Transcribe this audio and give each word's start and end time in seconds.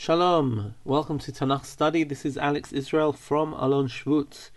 Shalom, 0.00 0.76
welcome 0.84 1.18
to 1.18 1.32
Tanakh 1.32 1.64
Study. 1.64 2.04
This 2.04 2.24
is 2.24 2.38
Alex 2.38 2.72
Israel 2.72 3.12
from 3.12 3.52
Alon 3.54 3.88
Shvut. 3.88 4.50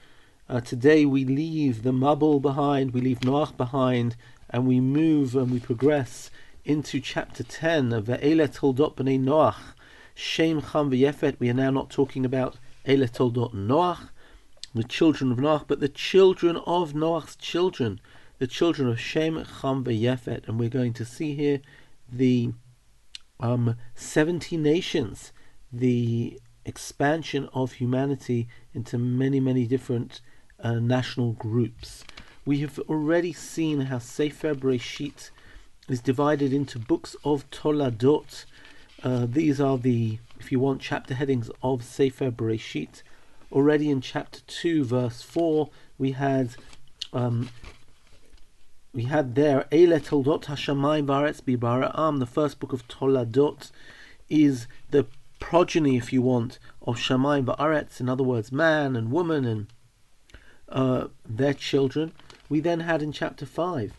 Uh, 0.48 0.62
today 0.62 1.04
we 1.04 1.26
leave 1.26 1.82
the 1.82 1.92
Mabul 1.92 2.40
behind, 2.40 2.92
we 2.92 3.02
leave 3.02 3.22
Noach 3.22 3.58
behind, 3.58 4.16
and 4.52 4.68
we 4.68 4.80
move 4.80 5.36
and 5.36 5.50
we 5.50 5.60
progress 5.60 6.30
into 6.64 7.00
chapter 7.00 7.42
10 7.42 7.92
of 7.92 8.06
Ve'ele 8.06 8.48
Toldot 8.48 8.96
B'nai 8.96 9.20
Noach, 9.20 9.74
Shem 10.14 10.62
Cham 10.62 10.92
V'Yefet. 10.92 11.40
We 11.40 11.50
are 11.50 11.56
now 11.56 11.72
not 11.72 11.90
talking 11.90 12.24
about 12.24 12.60
Ele 12.86 13.08
Toldot 13.08 13.52
Noach, 13.56 14.10
the 14.76 14.84
children 14.84 15.32
of 15.32 15.40
Noach, 15.40 15.66
but 15.68 15.80
the 15.80 15.90
children 15.90 16.58
of 16.68 16.94
Noach's 16.94 17.36
children, 17.36 18.00
the 18.38 18.46
children 18.46 18.88
of 18.88 19.00
Shem 19.00 19.44
Cham 19.60 19.84
V'Yefet. 19.84 20.48
And 20.48 20.60
we're 20.60 20.70
going 20.70 20.94
to 20.94 21.04
see 21.04 21.34
here 21.34 21.62
the 22.12 22.54
um, 23.42 23.76
70 23.96 24.58
nations, 24.58 25.32
the 25.72 26.40
expansion 26.66 27.50
of 27.54 27.74
humanity 27.74 28.48
into 28.74 28.98
many, 28.98 29.40
many 29.40 29.66
different 29.66 30.22
uh, 30.64 30.74
national 30.74 31.34
groups. 31.34 32.04
We 32.46 32.60
have 32.60 32.80
already 32.88 33.34
seen 33.34 33.82
how 33.82 34.00
Sefer 34.00 34.54
Bereshit 34.54 35.32
is 35.88 36.02
divided 36.02 36.54
into 36.54 36.80
books 36.80 37.16
of 37.24 37.50
Toladot. 37.50 38.46
Uh, 39.04 39.26
these 39.28 39.60
are 39.60 39.78
the, 39.78 40.20
if 40.40 40.52
you 40.52 40.60
want, 40.60 40.82
chapter 40.82 41.14
headings 41.16 41.50
of 41.64 41.84
Sefer 41.84 42.32
Bereshit. 42.32 43.02
Already 43.52 43.90
in 43.90 44.02
chapter 44.02 44.40
2, 44.48 44.86
verse 44.86 45.22
4, 45.22 45.70
we 45.98 46.12
had 46.12 46.56
um, 47.12 47.50
we 48.94 49.04
had 49.04 49.36
there 49.36 49.68
Eile 49.72 50.00
Toldot 50.02 50.46
Hashamayim 50.46 51.06
Baretz 51.06 51.42
Bibara'am. 51.42 52.20
The 52.20 52.26
first 52.26 52.60
book 52.60 52.74
of 52.74 52.88
Toladot 52.88 53.72
is 54.30 54.68
the 54.90 55.06
progeny, 55.40 55.96
if 55.96 56.12
you 56.12 56.22
want, 56.22 56.60
of 56.82 56.98
Shamayim 56.98 57.46
Ba'aretz. 57.46 58.02
In 58.02 58.10
other 58.10 58.24
words, 58.24 58.52
man 58.52 58.96
and 58.98 59.12
woman 59.12 59.46
and 59.46 59.68
uh, 60.68 61.08
their 61.28 61.54
children. 61.54 62.12
We 62.50 62.60
then 62.60 62.82
had 62.82 63.02
in 63.02 63.14
chapter 63.14 63.46
five. 63.46 63.94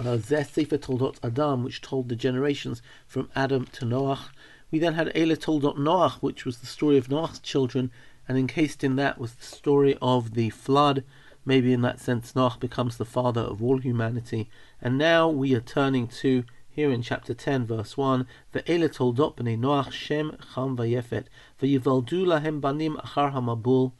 Uh, 0.00 0.16
Zeh 0.16 0.46
Sefer 0.46 0.78
Toldot 0.78 1.16
Adam, 1.22 1.62
which 1.62 1.82
told 1.82 2.08
the 2.08 2.16
generations 2.16 2.80
from 3.06 3.30
Adam 3.36 3.66
to 3.72 3.84
Noach. 3.84 4.28
We 4.70 4.78
then 4.78 4.94
had 4.94 5.08
Eile 5.14 5.36
Toldot 5.36 5.76
Noach, 5.76 6.14
which 6.22 6.44
was 6.46 6.58
the 6.58 6.66
story 6.66 6.96
of 6.96 7.08
Noach's 7.08 7.40
children, 7.40 7.90
and 8.26 8.38
encased 8.38 8.82
in 8.82 8.96
that 8.96 9.18
was 9.18 9.34
the 9.34 9.44
story 9.44 9.96
of 10.00 10.34
the 10.34 10.50
flood 10.50 11.04
Maybe 11.48 11.72
in 11.72 11.80
that 11.82 12.00
sense, 12.00 12.32
Noach 12.32 12.58
becomes 12.58 12.96
the 12.96 13.04
father 13.04 13.40
of 13.40 13.62
all 13.62 13.78
humanity. 13.78 14.50
And 14.82 14.98
now 14.98 15.28
we 15.28 15.54
are 15.54 15.60
turning 15.60 16.08
to, 16.08 16.44
here 16.68 16.90
in 16.90 17.02
chapter 17.02 17.34
10, 17.34 17.66
verse 17.66 17.96
1, 17.96 18.26
Ve'ele 18.52 18.88
toldot 18.88 19.36
b'nei 19.36 19.56
Noach 19.56 19.92
Shem 19.92 20.36
Cham 20.54 20.76
v'Yefet, 20.76 21.26
v'yivaldu 21.62 22.26
lahem 22.26 22.60
banim 22.60 22.96
achar 22.96 23.32
hamabul. 23.32 23.92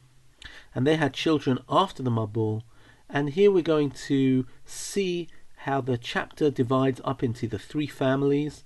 And 0.75 0.85
they 0.85 0.97
had 0.97 1.13
children 1.13 1.59
after 1.69 2.03
the 2.03 2.11
Mabul. 2.11 2.63
And 3.09 3.29
here 3.29 3.49
we're 3.49 3.63
going 3.63 3.91
to 3.91 4.45
see 4.65 5.29
how 5.61 5.79
the 5.79 5.97
chapter 5.97 6.51
divides 6.51 6.99
up 7.05 7.23
into 7.23 7.47
the 7.47 7.57
three 7.57 7.87
families. 7.87 8.65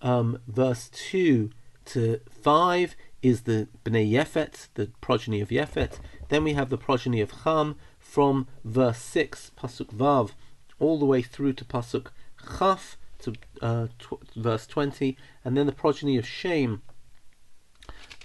Um, 0.00 0.38
verse 0.46 0.88
2 0.88 1.50
to 1.86 2.20
5 2.30 2.96
is 3.22 3.42
the 3.42 3.68
Bnei 3.84 4.08
Yefet, 4.10 4.68
the 4.74 4.90
progeny 5.00 5.40
of 5.40 5.50
Yefet. 5.50 5.98
Then 6.28 6.44
we 6.44 6.52
have 6.52 6.70
the 6.70 6.78
progeny 6.78 7.20
of 7.20 7.42
Cham, 7.42 7.76
from 8.14 8.46
verse 8.64 8.98
6, 8.98 9.50
Pasuk 9.58 9.88
Vav, 9.92 10.30
all 10.78 11.00
the 11.00 11.04
way 11.04 11.20
through 11.20 11.52
to 11.54 11.64
Pasuk 11.64 12.12
Chaf, 12.58 12.96
to 13.18 13.32
uh, 13.60 13.88
tw- 13.98 14.22
verse 14.36 14.68
20, 14.68 15.16
and 15.44 15.56
then 15.56 15.66
the 15.66 15.72
progeny 15.72 16.16
of 16.16 16.24
Shem 16.24 16.82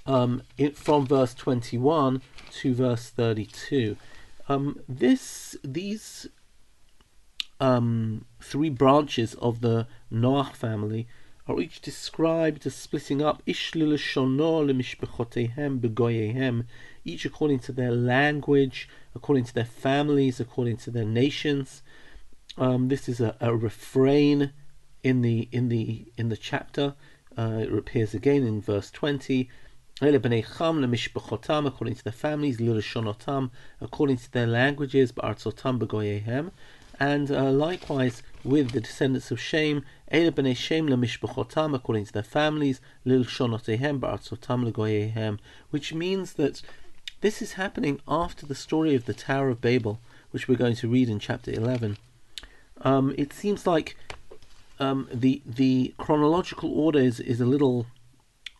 um, 0.05 0.43
it, 0.59 0.77
from 0.77 1.07
verse 1.07 1.33
21 1.33 2.21
to 2.51 2.73
verse 2.75 3.09
32. 3.09 3.97
Um, 4.47 4.79
this 4.87 5.55
These 5.63 6.27
um, 7.59 8.25
three 8.39 8.69
branches 8.69 9.33
of 9.35 9.61
the 9.61 9.87
Noach 10.13 10.53
family 10.53 11.07
are 11.49 11.59
each 11.59 11.81
described 11.81 12.65
as 12.67 12.75
splitting 12.75 13.23
up 13.23 13.41
each 17.03 17.25
according 17.25 17.59
to 17.59 17.71
their 17.71 17.91
language, 17.91 18.87
according 19.15 19.43
to 19.45 19.53
their 19.53 19.65
families, 19.65 20.39
according 20.39 20.77
to 20.77 20.91
their 20.91 21.05
nations. 21.05 21.81
Um, 22.55 22.87
this 22.87 23.09
is 23.09 23.19
a, 23.19 23.35
a, 23.41 23.55
refrain 23.55 24.53
in 25.01 25.21
the 25.21 25.49
in 25.51 25.69
the 25.69 26.11
in 26.17 26.29
the 26.29 26.37
chapter. 26.37 26.93
Uh, 27.35 27.61
it 27.61 27.73
appears 27.73 28.13
again 28.13 28.43
in 28.43 28.61
verse 28.61 28.91
twenty. 28.91 29.49
According 30.01 30.21
to 31.95 32.03
their 32.03 32.13
families, 32.13 32.61
according 33.81 34.17
to 34.17 34.31
their 34.31 34.47
languages, 34.47 35.11
and 36.99 37.31
uh, 37.31 37.49
likewise 37.49 38.21
with 38.43 38.71
the 38.71 38.81
descendants 38.81 39.31
of 39.31 39.39
Shem, 39.39 39.85
Ele 40.11 40.31
b'nei 40.31 40.55
Shem 40.55 40.87
lemishbechotam, 40.87 41.73
according 41.73 42.05
to 42.05 42.13
their 42.13 42.23
families, 42.23 42.81
lil 43.05 43.23
shonotehem 43.23 43.99
ba'artzotam 43.99 44.69
legoyehem, 44.69 45.39
which 45.69 45.93
means 45.93 46.33
that 46.33 46.61
this 47.21 47.41
is 47.41 47.53
happening 47.53 47.99
after 48.07 48.45
the 48.45 48.55
story 48.55 48.95
of 48.95 49.05
the 49.05 49.13
Tower 49.13 49.49
of 49.49 49.61
Babel, 49.61 49.99
which 50.31 50.47
we're 50.47 50.55
going 50.55 50.75
to 50.75 50.87
read 50.87 51.09
in 51.09 51.19
chapter 51.19 51.51
11. 51.51 51.97
Um, 52.81 53.13
it 53.17 53.33
seems 53.33 53.67
like 53.67 53.97
um, 54.79 55.09
the 55.13 55.41
the 55.45 55.93
chronological 55.97 56.71
order 56.71 56.99
is, 56.99 57.19
is 57.19 57.41
a 57.41 57.45
little 57.45 57.87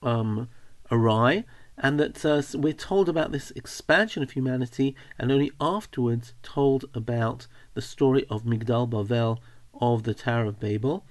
um, 0.03 0.49
awry, 0.91 1.45
and 1.77 1.99
that 1.99 2.25
uh, 2.25 2.41
we're 2.53 2.73
told 2.73 3.07
about 3.07 3.31
this 3.31 3.51
expansion 3.51 4.23
of 4.23 4.31
humanity, 4.31 4.95
and 5.17 5.31
only 5.31 5.51
afterwards 5.61 6.33
told 6.43 6.85
about 6.93 7.47
the 7.79 7.85
story 7.85 8.25
of 8.29 8.43
Migdal 8.43 8.89
Bavel, 8.89 9.37
of 9.79 10.03
the 10.03 10.13
Tower 10.13 10.47
of 10.47 10.59
Babel. 10.59 11.05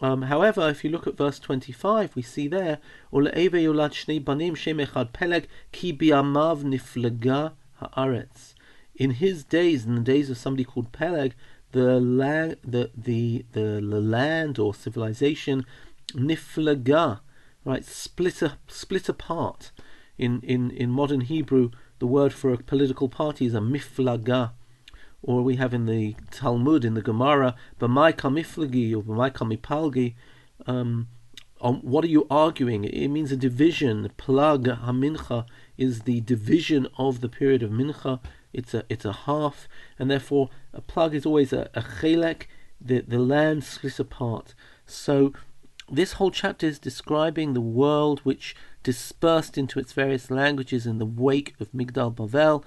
Um, 0.00 0.22
however, 0.22 0.68
if 0.68 0.84
you 0.84 0.90
look 0.90 1.08
at 1.08 1.16
verse 1.16 1.40
25, 1.40 2.14
we 2.14 2.22
see 2.22 2.46
there, 2.46 2.78
peleg 3.10 3.34
ki 5.72 5.92
niflaga 5.92 7.52
haaretz. 7.82 8.54
In 8.94 9.10
his 9.10 9.42
days, 9.42 9.86
in 9.86 9.96
the 9.96 10.02
days 10.02 10.30
of 10.30 10.38
somebody 10.38 10.62
called 10.62 10.92
Peleg, 10.92 11.34
the, 11.72 11.98
la- 11.98 12.54
the, 12.62 12.92
the, 12.96 13.44
the, 13.50 13.80
land 13.80 14.60
or 14.60 14.72
civilization 14.72 15.66
niflaga, 16.12 17.18
right, 17.64 17.84
split, 17.84 18.40
a, 18.40 18.56
split 18.68 19.08
apart. 19.08 19.72
In, 20.16 20.42
in, 20.42 20.70
in 20.70 20.90
modern 20.90 21.22
Hebrew, 21.22 21.72
the 21.98 22.06
word 22.06 22.32
for 22.32 22.52
a 22.52 22.58
political 22.58 23.08
party 23.08 23.46
is 23.46 23.54
a 23.54 23.58
miflaga 23.58 24.52
or 25.24 25.42
we 25.42 25.56
have 25.56 25.72
in 25.72 25.86
the 25.86 26.14
Talmud, 26.30 26.84
in 26.84 26.92
the 26.92 27.02
Gemara, 27.02 27.56
B'mai 27.80 28.12
kamiflagi 28.12 28.94
or 28.94 29.02
B'mai 29.02 29.32
kamipalgi, 29.32 30.14
um, 30.66 31.08
on 31.62 31.76
what 31.76 32.04
are 32.04 32.08
you 32.08 32.26
arguing? 32.30 32.84
It 32.84 33.08
means 33.08 33.32
a 33.32 33.36
division. 33.36 34.10
Plag 34.18 34.64
hamincha 34.84 35.46
is 35.78 36.02
the 36.02 36.20
division 36.20 36.86
of 36.98 37.22
the 37.22 37.28
period 37.30 37.62
of 37.62 37.70
mincha. 37.70 38.20
It's 38.52 38.74
a 38.74 38.84
it's 38.90 39.06
a 39.06 39.12
half, 39.12 39.66
and 39.98 40.10
therefore 40.10 40.50
a 40.74 40.82
plag 40.82 41.14
is 41.14 41.24
always 41.24 41.54
a, 41.54 41.70
a 41.74 41.80
chelek. 41.80 42.42
The 42.78 43.00
the 43.00 43.18
land 43.18 43.64
splits 43.64 43.98
apart. 43.98 44.54
So 44.84 45.32
this 45.90 46.14
whole 46.14 46.30
chapter 46.30 46.66
is 46.66 46.78
describing 46.78 47.54
the 47.54 47.62
world 47.62 48.20
which 48.24 48.54
dispersed 48.82 49.56
into 49.56 49.78
its 49.78 49.94
various 49.94 50.30
languages 50.30 50.86
in 50.86 50.98
the 50.98 51.06
wake 51.06 51.54
of 51.58 51.72
Migdal 51.72 52.14
Bavel 52.14 52.62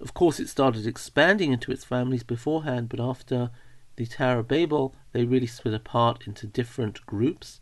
of 0.00 0.14
course, 0.14 0.38
it 0.38 0.48
started 0.48 0.86
expanding 0.86 1.52
into 1.52 1.72
its 1.72 1.84
families 1.84 2.22
beforehand, 2.22 2.88
but 2.88 3.00
after 3.00 3.50
the 3.96 4.06
Tower 4.06 4.40
of 4.40 4.48
Babel, 4.48 4.94
they 5.12 5.24
really 5.24 5.46
split 5.46 5.74
apart 5.74 6.26
into 6.26 6.46
different 6.46 7.04
groups. 7.04 7.60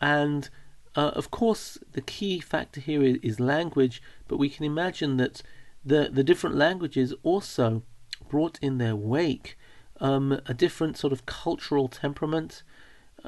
And 0.00 0.48
uh, 0.96 1.12
of 1.14 1.30
course, 1.30 1.78
the 1.92 2.00
key 2.00 2.40
factor 2.40 2.80
here 2.80 3.02
is, 3.02 3.38
language, 3.38 4.02
but 4.26 4.38
we 4.38 4.48
can 4.48 4.64
imagine 4.64 5.18
that 5.18 5.42
the, 5.84 6.08
the 6.10 6.24
different 6.24 6.56
languages 6.56 7.12
also 7.22 7.82
brought 8.28 8.58
in 8.62 8.78
their 8.78 8.96
wake 8.96 9.56
um, 10.00 10.40
a 10.46 10.54
different 10.54 10.96
sort 10.96 11.12
of 11.12 11.26
cultural 11.26 11.88
temperament. 11.88 12.62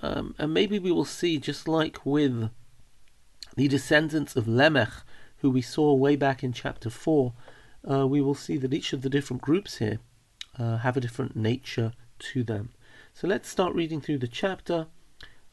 Um, 0.02 0.34
and 0.38 0.54
maybe 0.54 0.78
we 0.78 0.92
will 0.92 1.04
see, 1.04 1.38
just 1.38 1.68
like 1.68 2.04
with 2.06 2.50
the 3.56 3.68
descendants 3.68 4.36
of 4.36 4.46
Lemech, 4.46 5.02
who 5.38 5.50
we 5.50 5.62
saw 5.62 5.92
way 5.92 6.16
back 6.16 6.42
in 6.42 6.52
chapter 6.52 6.88
4, 6.90 7.32
uh, 7.88 8.06
we 8.06 8.20
will 8.20 8.34
see 8.34 8.56
that 8.56 8.74
each 8.74 8.92
of 8.92 9.02
the 9.02 9.10
different 9.10 9.42
groups 9.42 9.78
here 9.78 9.98
uh, 10.58 10.78
have 10.78 10.96
a 10.96 11.00
different 11.00 11.36
nature 11.36 11.92
to 12.18 12.42
them. 12.42 12.70
So 13.14 13.26
let's 13.26 13.48
start 13.48 13.74
reading 13.74 14.00
through 14.00 14.18
the 14.18 14.28
chapter. 14.28 14.86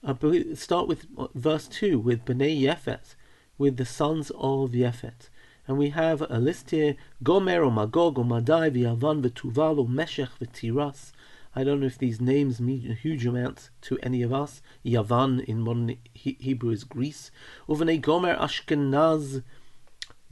Uh, 0.04 0.14
start 0.56 0.88
with 0.88 1.08
uh, 1.18 1.28
verse 1.34 1.68
2 1.68 2.00
with 2.00 2.26
Bnei 2.26 2.60
Yefet, 2.62 3.16
with 3.58 3.78
the 3.78 3.86
sons 3.86 4.32
of 4.38 4.72
Yefet. 4.72 5.30
And 5.68 5.78
we 5.78 5.90
have 5.90 6.22
a 6.30 6.40
list 6.40 6.72
here 6.72 6.96
Gomer, 7.24 7.64
or 7.64 7.72
Magog, 7.72 8.18
or 8.18 8.26
Madai, 8.26 8.70
V'Yavan, 8.70 9.22
V'Tuval, 9.22 9.80
or 9.80 9.88
Meshech, 9.88 10.30
V'Tiras. 10.40 11.12
I 11.58 11.64
don't 11.64 11.80
know 11.80 11.88
if 11.88 11.98
these 11.98 12.22
names 12.22 12.62
mean 12.62 12.92
a 12.92 12.94
huge 12.94 13.26
amount 13.26 13.72
to 13.82 13.98
any 14.04 14.22
of 14.22 14.32
us. 14.32 14.62
Yavan 14.86 15.44
in 15.46 15.62
modern 15.62 15.98
Hebrew 16.14 16.70
is 16.70 16.84
Greece. 16.84 17.32
Uvnei 17.68 18.00
Gomer 18.00 18.36
Ashkenaz 18.36 19.42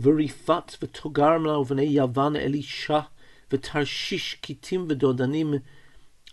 Verifat 0.01 0.77
v'togarmla 0.77 1.65
uvnei 1.65 1.93
Yavan 1.93 2.41
Elisha 2.41 3.09
v'tarshish 3.49 4.39
kitim 4.41 4.87
v'dodanim. 4.87 5.61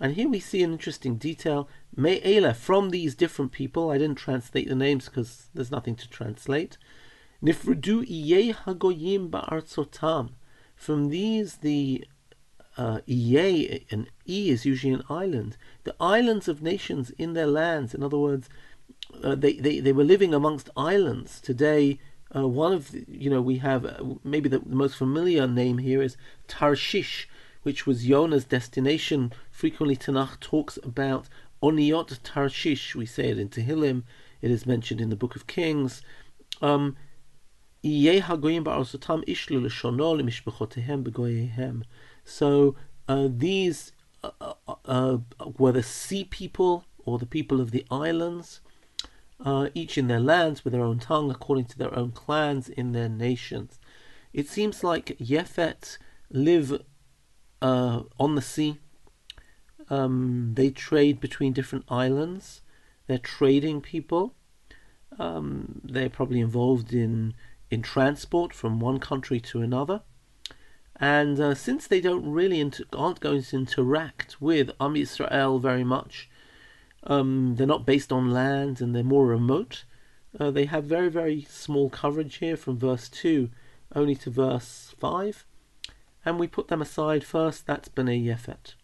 And 0.01 0.15
here 0.15 0.29
we 0.29 0.41
see 0.41 0.63
an 0.63 0.73
interesting 0.73 1.17
detail. 1.17 1.69
Me'ela, 1.97 2.55
from 2.55 2.91
these 2.91 3.15
different 3.15 3.53
people, 3.53 3.91
I 3.91 3.99
didn't 3.99 4.19
translate 4.19 4.69
the 4.69 4.75
names 4.75 5.07
because 5.09 5.49
there's 5.55 5.71
nothing 5.71 5.95
to 5.97 6.09
translate. 6.09 6.77
Nifrudu 7.43 8.05
iye 8.09 8.55
hagoyim 8.55 9.31
ba'artzotam. 9.31 10.31
From 10.75 11.11
these, 11.11 11.59
the 11.59 12.05
uh, 12.77 13.01
Iye, 13.07 13.85
an 13.91 14.09
E 14.27 14.51
is 14.51 14.65
usually 14.65 14.95
an 14.95 15.05
island. 15.09 15.57
The 15.85 15.95
islands 16.01 16.49
of 16.49 16.63
nations 16.63 17.11
in 17.11 17.35
their 17.35 17.47
lands. 17.47 17.95
In 17.95 18.03
other 18.03 18.19
words, 18.19 18.49
uh, 19.23 19.35
they, 19.35 19.55
they, 19.55 19.81
they 19.81 19.93
were 19.93 20.05
living 20.05 20.35
amongst 20.35 20.71
islands. 20.77 21.41
Today, 21.41 22.01
uh, 22.35 22.49
one 22.49 22.73
of 22.73 22.95
you 23.09 23.31
know 23.31 23.41
we 23.41 23.59
have 23.59 23.85
uh, 23.85 24.03
maybe 24.25 24.49
the, 24.49 24.59
the, 24.59 24.75
most 24.75 24.97
familiar 24.97 25.47
name 25.47 25.79
here 25.79 26.03
is 26.03 26.17
Tarshish, 26.49 27.29
which 27.63 27.87
was 27.87 28.07
Yonah's 28.07 28.45
destination. 28.45 29.33
Frequently, 29.51 29.97
Tanakh 29.97 30.41
talks 30.41 30.79
about 30.83 31.29
Oniot 31.63 32.19
Tarshish. 32.23 32.95
We 32.95 33.07
say 33.07 33.31
it 33.31 33.39
in 33.39 33.49
Tehillim. 33.49 34.05
It 34.41 34.51
is 34.51 34.67
mentioned 34.67 35.01
in 35.01 35.11
the 35.11 35.17
Book 35.17 35.37
of 35.37 35.47
Kings. 35.47 36.03
Um, 36.61 36.97
so 42.25 42.77
uh, 43.09 43.29
these 43.29 43.93
uh, 44.23 44.31
uh, 44.69 44.75
uh, 44.85 45.19
were 45.59 45.73
the 45.73 45.83
sea 45.83 46.25
people 46.25 46.85
or 47.05 47.19
the 47.19 47.27
people 47.27 47.61
of 47.61 47.73
the 47.73 47.85
islands, 47.91 48.61
uh, 49.45 49.69
each 49.75 49.99
in 49.99 50.09
their 50.09 50.21
lands 50.21 50.65
with 50.65 50.73
their 50.73 50.83
own 50.83 50.99
tongue, 50.99 51.31
according 51.31 51.67
to 51.67 51.79
their 51.79 51.97
own 51.97 52.13
clans 52.13 52.69
in 52.69 52.93
their 52.93 53.09
nations. 53.09 53.79
It 54.33 54.49
seems 54.49 54.83
like 54.83 55.17
Yefet 55.19 55.99
live 56.31 56.83
uh, 57.61 58.03
on 58.19 58.35
the 58.35 58.43
sea. 58.43 58.79
Um, 59.91 60.53
they 60.55 60.71
trade 60.71 61.21
between 61.21 61.53
different 61.53 61.85
islands. 61.89 62.63
They're 63.07 63.19
trading 63.19 63.81
people. 63.81 64.35
Um, 65.19 65.81
they're 65.85 66.09
probably 66.09 66.41
involved 66.41 66.93
in 66.93 67.35
in 67.71 67.81
transport 67.81 68.53
from 68.53 68.81
one 68.81 68.99
country 68.99 69.41
to 69.41 69.63
another. 69.63 70.03
And 70.97 71.41
uh, 71.41 71.55
since 71.55 71.87
they 71.87 72.03
don't 72.03 72.31
really 72.31 72.61
inter- 72.61 72.85
aren't 72.93 73.21
going 73.21 73.43
to 73.43 73.57
interact 73.57 74.43
with 74.43 74.71
Am 74.79 74.95
Israel 74.95 75.59
very 75.59 75.83
much, 75.83 76.29
um, 77.05 77.57
they're 77.57 77.67
not 77.67 77.87
based 77.87 78.13
on 78.13 78.31
land 78.31 78.81
and 78.81 78.95
they're 78.95 79.03
more 79.03 79.27
remote. 79.27 79.85
Uh, 80.39 80.51
they 80.51 80.65
have 80.65 80.85
very 80.85 81.11
very 81.11 81.47
small 81.49 81.91
coverage 81.91 82.37
here 82.37 82.57
from 82.57 82.79
verse 82.79 83.09
two 83.09 83.51
only 83.95 84.15
to 84.15 84.31
verse 84.31 84.95
five, 84.99 85.45
and 86.25 86.39
we 86.39 86.47
put 86.47 86.69
them 86.69 86.81
aside 86.81 87.25
first. 87.25 87.67
That's 87.67 87.89
Bnei 87.89 88.25
Yefet, 88.25 88.75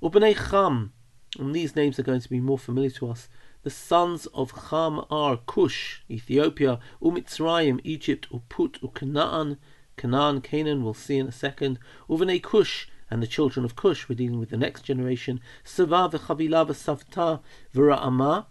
or 0.00 0.10
Bnei 0.10 0.34
Cham, 0.50 0.92
and 1.38 1.54
these 1.54 1.76
names 1.76 1.98
are 1.98 2.04
going 2.04 2.22
to 2.22 2.30
be 2.30 2.40
more 2.40 2.58
familiar 2.58 2.90
to 2.90 3.10
us. 3.10 3.28
The 3.62 3.70
sons 3.70 4.26
of 4.32 4.54
Cham 4.70 5.04
are 5.10 5.36
Cush, 5.36 6.02
Ethiopia, 6.10 6.80
Umitzrayim, 7.02 7.80
Egypt, 7.84 8.26
Uput, 8.32 8.80
Ucanaan, 8.80 9.58
Canaan, 9.98 10.40
Canaan, 10.40 10.82
we'll 10.82 10.94
see 10.94 11.18
in 11.18 11.28
a 11.28 11.32
second. 11.32 11.78
Uvene 12.08 12.42
Cush, 12.42 12.88
and 13.10 13.22
the 13.22 13.26
children 13.26 13.64
of 13.64 13.74
Cush, 13.74 14.08
we're 14.08 14.14
dealing 14.14 14.38
with 14.38 14.50
the 14.50 14.56
next 14.56 14.82
generation. 14.82 15.40
Sava 15.64 16.08
v'chavila 16.08 16.64
v'savta 16.66 17.40
v'ra'ama 17.74 18.46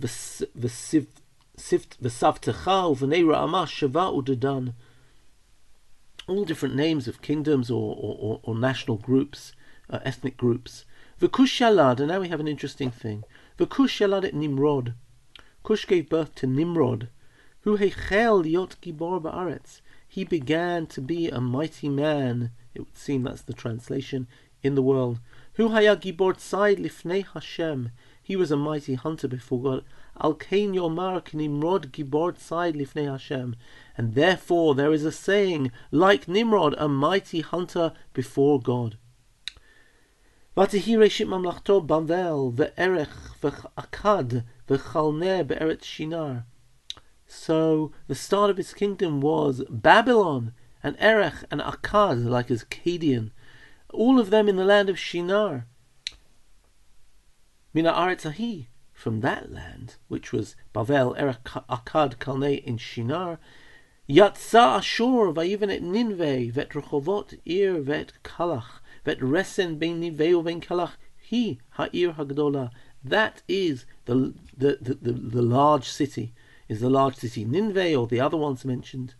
v'savtecha 0.00 1.10
uvene 2.96 3.22
ra'ama 3.22 3.66
shava 3.66 4.10
udadan. 4.10 4.72
All 6.26 6.44
different 6.44 6.74
names 6.74 7.06
of 7.06 7.20
kingdoms 7.20 7.70
or, 7.70 7.94
or, 7.98 8.40
or 8.42 8.54
national 8.54 8.96
groups, 8.96 9.52
uh, 9.90 9.98
ethnic 10.02 10.38
groups. 10.38 10.86
V'kush 11.20 11.60
yalad, 11.60 11.98
and 11.98 12.08
now 12.08 12.20
we 12.20 12.28
have 12.28 12.40
an 12.40 12.48
interesting 12.48 12.90
thing. 12.90 13.24
V'kush 13.58 14.00
yalad 14.00 14.24
et 14.24 14.32
Nimrod. 14.32 14.94
Cush 15.62 15.86
gave 15.86 16.08
birth 16.08 16.34
to 16.36 16.46
Nimrod, 16.46 17.08
who 17.60 17.76
hechel 17.76 18.42
liot 18.44 18.76
gibor 18.80 19.20
ba'aretz 19.20 19.82
he 20.09 20.23
began 20.23 20.87
to 20.87 21.01
be 21.01 21.29
a 21.29 21.41
mighty 21.41 21.89
man. 21.89 22.51
It 22.73 22.81
would 22.81 22.97
seem 22.97 23.23
that's 23.23 23.41
the 23.41 23.53
translation 23.53 24.27
in 24.63 24.75
the 24.75 24.81
world. 24.81 25.19
Hu 25.55 25.69
haya 25.69 25.95
gibor 25.95 26.33
tzai 26.33 26.77
lifnei 26.77 27.25
Hashem. 27.33 27.91
He 28.21 28.35
was 28.35 28.51
a 28.51 28.57
mighty 28.57 28.95
hunter 28.95 29.27
before 29.27 29.61
God. 29.61 29.83
Al 30.19 30.33
kain 30.33 30.73
yomar 30.73 31.21
Nimrod 31.33 31.91
gibor 31.91 32.33
tzai 32.33 32.73
lifnei 32.73 33.11
Hashem. 33.11 33.55
And 33.97 34.15
therefore 34.15 34.73
there 34.75 34.93
is 34.93 35.05
a 35.05 35.11
saying, 35.11 35.71
like 35.91 36.27
Nimrod, 36.27 36.75
a 36.77 36.87
mighty 36.87 37.41
hunter 37.41 37.93
before 38.13 38.59
God. 38.61 38.97
ותהי 40.57 40.95
ראשית 40.97 41.27
ממלכתו 41.27 41.81
בבל 41.81 42.33
וערך 42.53 43.35
ואכד 43.43 44.25
וכלנה 44.69 45.43
בארץ 45.43 45.83
שינר. 45.83 46.31
So 47.32 47.92
the 48.08 48.16
start 48.16 48.50
of 48.50 48.56
his 48.56 48.74
kingdom 48.74 49.20
was 49.20 49.62
Babylon 49.70 50.52
and 50.82 50.96
Erech 50.98 51.44
and 51.48 51.60
Akkad, 51.60 52.24
like 52.24 52.48
Akkadian, 52.48 53.30
all 53.90 54.18
of 54.18 54.30
them 54.30 54.48
in 54.48 54.56
the 54.56 54.64
land 54.64 54.88
of 54.88 54.98
Shinar. 54.98 55.68
Mina 57.72 57.92
Aretzahi, 57.92 58.66
from 58.92 59.20
that 59.20 59.52
land, 59.52 59.94
which 60.08 60.32
was 60.32 60.56
Bavel, 60.74 61.16
Erech, 61.16 61.44
Akkad, 61.44 62.18
Kalne 62.18 62.58
in 62.64 62.78
Shinar, 62.78 63.38
Yatsa 64.08 64.78
Ashur, 64.78 65.32
Vayiven 65.32 65.70
et 65.72 65.82
Ninveh, 65.82 66.50
Vet 66.50 66.70
Rechovot, 66.70 67.38
Ir, 67.44 67.80
Vet 67.80 68.12
Kalach, 68.24 68.80
Vet 69.04 69.20
Resen, 69.20 69.78
Ben 69.78 70.00
Niveu, 70.02 70.44
Ben 70.44 70.60
Kalach, 70.60 70.96
He, 71.16 71.60
Ha'ir 71.74 72.14
Hagdola. 72.14 72.72
That 73.04 73.42
is 73.46 73.86
the, 74.06 74.34
the, 74.56 74.78
the, 74.80 74.94
the, 74.94 75.12
the 75.12 75.42
large 75.42 75.88
city 75.88 76.34
is 76.69 76.79
the 76.79 76.89
large 76.89 77.15
city 77.15 77.45
Nineveh 77.45 77.95
or 77.95 78.07
the 78.07 78.19
other 78.19 78.37
ones 78.37 78.65
mentioned. 78.65 79.13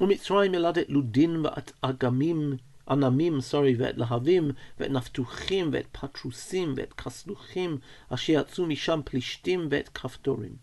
ומצרים 0.00 0.54
ילדת 0.54 0.88
לודין 0.88 1.46
ואת 1.46 1.72
אגמים, 1.80 2.56
ענמים, 2.90 3.38
sorry, 3.38 3.74
ואת 3.78 3.98
להבים, 3.98 4.50
ואת 4.80 4.90
נפתוחים, 4.90 5.70
ואת 5.72 5.86
פטרוסים, 5.92 6.74
ואת 6.76 6.92
כסלוחים, 6.92 7.78
אשר 8.08 8.32
יצאו 8.32 8.66
משם 8.66 9.00
פלישתים, 9.04 9.68
ואת 9.70 9.88
כפתורים. 9.88 10.56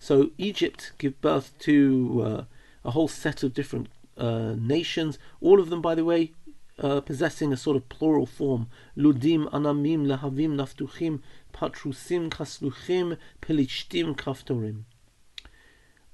So 0.00 0.30
Egypt 0.38 0.92
gave 0.98 1.20
birth 1.20 1.58
to 1.60 2.22
uh, 2.24 2.44
a 2.84 2.90
whole 2.92 3.08
set 3.08 3.42
of 3.42 3.52
different 3.52 3.88
uh, 4.16 4.54
nations, 4.56 5.18
all 5.40 5.58
of 5.60 5.70
them, 5.70 5.82
by 5.82 5.94
the 5.94 6.04
way, 6.04 6.32
uh, 6.78 7.00
possessing 7.00 7.52
a 7.52 7.56
sort 7.56 7.76
of 7.76 7.88
plural 7.88 8.26
form. 8.26 8.68
Ludim, 8.96 9.50
Anamim, 9.50 10.06
Lahavim, 10.06 10.52
Naftuchim, 10.54 11.20
Patrusim, 11.52 12.28
Kasluchim, 12.30 13.16
Pelishtim, 13.42 14.16
Kaftorim. 14.16 14.84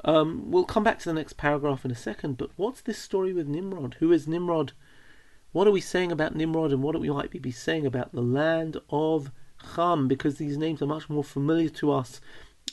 Um, 0.06 0.50
we'll 0.50 0.63
come 0.63 0.84
back 0.84 1.00
to 1.00 1.10
the 1.10 1.13
next 1.13 1.34
paragraph 1.34 1.84
in 1.84 1.91
a 1.91 1.96
second, 1.96 2.38
but 2.38 2.51
what's 2.56 2.82
this 2.82 2.98
story 2.98 3.34
with 3.34 3.48
Nimrod? 3.48 3.98
Who 4.00 4.12
is 4.12 4.27
Nimrod? 4.27 4.72
What 5.51 5.68
are 5.68 5.72
we 5.72 5.82
saying 5.82 6.12
about 6.12 6.36
Nimrod 6.36 6.72
and 6.72 6.82
what 6.82 6.96
are 6.96 7.00
we 7.00 7.10
might 7.10 7.41
be 7.41 7.51
saying 7.51 7.86
about 7.86 8.13
the 8.13 8.22
land 8.22 8.77
of 8.89 9.32
Cham? 9.75 10.08
Because 10.08 10.38
these 10.38 10.58
names 10.58 10.82
are 10.82 10.88
much 10.88 11.10
more 11.10 11.24
familiar 11.24 11.70
to 11.70 11.91
us. 11.91 12.22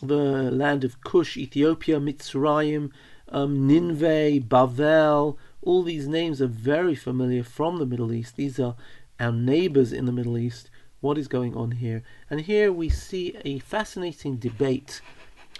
The 0.02 0.50
land 0.52 0.84
of 0.84 1.00
Cush, 1.00 1.36
Ethiopia, 1.36 1.98
Mitzrayim, 1.98 2.90
um, 3.28 3.66
Nineveh, 3.66 4.40
Bavel, 4.40 5.36
all 5.62 5.82
these 5.82 6.06
names 6.06 6.40
are 6.40 6.46
very 6.46 6.94
familiar 6.94 7.42
from 7.42 7.78
the 7.78 7.86
Middle 7.86 8.12
East. 8.12 8.36
These 8.36 8.60
are 8.60 8.76
our 9.18 9.32
neighbors 9.32 9.92
in 9.92 10.04
the 10.04 10.12
Middle 10.12 10.38
East. 10.38 10.70
What 11.00 11.18
is 11.18 11.28
going 11.28 11.56
on 11.56 11.72
here? 11.72 12.02
And 12.30 12.42
here 12.42 12.70
we 12.70 12.88
see 12.88 13.36
a 13.44 13.58
fascinating 13.58 14.36
debate 14.36 15.00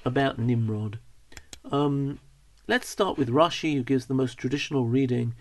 about 0.04 0.38
Nimrod. 0.38 0.99
Um, 1.73 2.20
let's 2.68 2.88
start 2.88 3.18
with 3.18 3.28
Rashi, 3.28 3.75
who 3.75 3.82
gives 3.82 4.06
the 4.06 4.14
most 4.14 4.38
traditional 4.38 4.87
reading. 4.87 5.35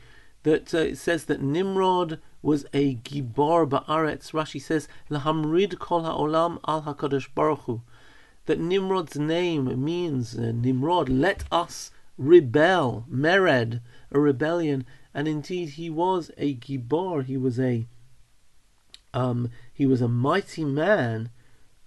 That 0.44 0.74
uh, 0.74 0.80
it 0.80 0.98
says 0.98 1.26
that 1.26 1.42
Nimrod 1.42 2.20
was 2.42 2.66
a 2.74 2.96
gibor 2.96 3.68
ba'aretz. 3.68 4.32
Rashi 4.32 4.62
says 4.62 4.88
lahamrid 5.10 5.80
kol 5.80 6.04
ha'olam 6.04 6.60
al 6.68 6.84
hakadosh 6.84 7.28
baruch 7.34 7.62
Hu. 7.62 7.82
That 8.46 8.60
Nimrod's 8.60 9.18
name 9.18 9.84
means 9.84 10.38
uh, 10.38 10.52
Nimrod. 10.54 11.10
Let 11.10 11.46
us 11.52 11.92
rebel, 12.18 13.06
mered, 13.12 13.82
a 14.12 14.20
rebellion. 14.20 14.86
And 15.14 15.28
indeed, 15.28 15.70
he 15.70 15.90
was 15.90 16.30
a 16.38 16.56
gibor. 16.56 17.24
He 17.26 17.38
was 17.38 17.60
a 17.60 17.88
um, 19.14 19.50
he 19.74 19.86
was 19.86 20.02
a 20.02 20.08
mighty 20.08 20.66
man. 20.66 21.30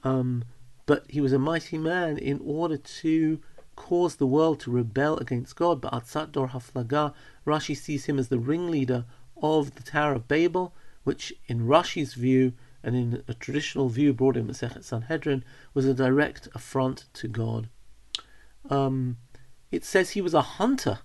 Um, 0.02 0.45
but 0.87 1.04
he 1.11 1.21
was 1.21 1.33
a 1.33 1.38
mighty 1.38 1.76
man 1.76 2.16
in 2.16 2.40
order 2.42 2.78
to 2.78 3.40
caused 3.78 4.18
the 4.18 4.26
world 4.26 4.58
to 4.58 4.73
rebel 4.73 5.16
against 5.18 5.54
God, 5.54 5.80
but 5.80 5.92
Atzat 5.92 6.32
Dor 6.32 6.49
Haflaga, 6.49 7.14
Rashi 7.47 7.76
sees 7.76 8.06
him 8.06 8.18
as 8.18 8.28
the 8.28 8.38
ringleader 8.38 9.04
of 9.40 9.76
the 9.76 9.85
Tower 9.85 10.14
of 10.14 10.26
Babel, 10.26 10.75
which 11.04 11.32
in 11.47 11.61
Rashi's 11.61 12.14
view 12.14 12.54
and 12.82 12.97
in 12.97 13.23
a 13.28 13.35
traditional 13.35 13.88
view 13.88 14.12
brought 14.12 14.37
in 14.37 14.49
Masechet 14.49 14.82
Sanhedrin, 14.82 15.44
was 15.75 15.87
a 15.87 15.94
direct 15.94 16.49
affront 16.56 17.04
to 17.14 17.28
God. 17.28 17.68
Um, 18.68 19.16
it 19.70 19.85
says 19.85 20.11
he 20.11 20.20
was 20.20 20.35
a 20.35 20.58
hunter. 20.58 20.99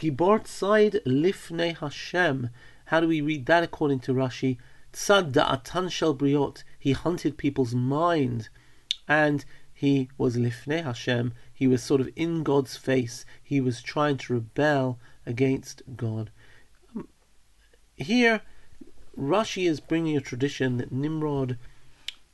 Gibor 0.00 0.40
Tzad 0.40 1.02
Lifnei 1.06 1.76
Hashem. 1.78 2.50
How 2.86 3.00
do 3.00 3.06
we 3.06 3.20
read 3.20 3.46
that 3.46 3.62
according 3.62 4.00
to 4.00 4.12
Rashi? 4.12 4.58
Tzad 4.92 5.32
Da'atan 5.32 5.90
Shel 5.90 6.14
Briot. 6.16 6.64
He 6.78 6.92
hunted 6.92 7.36
people's 7.36 7.74
mind. 7.74 8.48
And 9.06 9.44
he 9.80 10.10
was 10.18 10.36
Lifnei 10.36 10.84
Hashem. 10.84 11.32
He 11.54 11.66
was 11.66 11.82
sort 11.82 12.02
of 12.02 12.10
in 12.14 12.42
God's 12.42 12.76
face. 12.76 13.24
He 13.42 13.62
was 13.62 13.80
trying 13.80 14.18
to 14.18 14.34
rebel 14.34 14.98
against 15.24 15.80
God. 15.96 16.30
Um, 16.94 17.08
here, 17.96 18.42
Rashi 19.16 19.66
is 19.66 19.80
bringing 19.80 20.18
a 20.18 20.20
tradition 20.20 20.76
that 20.76 20.92
Nimrod 20.92 21.56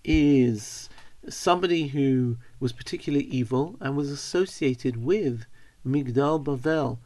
is 0.02 0.88
somebody 1.28 1.86
who 1.86 2.38
was 2.58 2.72
particularly 2.72 3.26
evil 3.26 3.76
and 3.80 3.96
was 3.96 4.10
associated 4.10 4.96
with 4.96 5.46
Migdal 5.86 6.42
Bavel. 6.42 6.98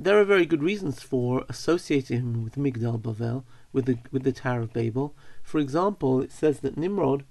There 0.00 0.18
are 0.18 0.24
very 0.24 0.46
good 0.46 0.64
reasons 0.64 1.00
for 1.00 1.44
associating 1.48 2.18
him 2.18 2.42
with 2.42 2.56
Migdal 2.56 3.00
Bavel, 3.00 3.44
with 3.72 3.84
the 3.84 3.98
with 4.10 4.24
the 4.24 4.32
Tower 4.32 4.62
of 4.62 4.72
Babel. 4.72 5.14
For 5.44 5.60
example, 5.60 6.20
it 6.20 6.32
says 6.32 6.58
that 6.58 6.76
Nimrod 6.76 7.24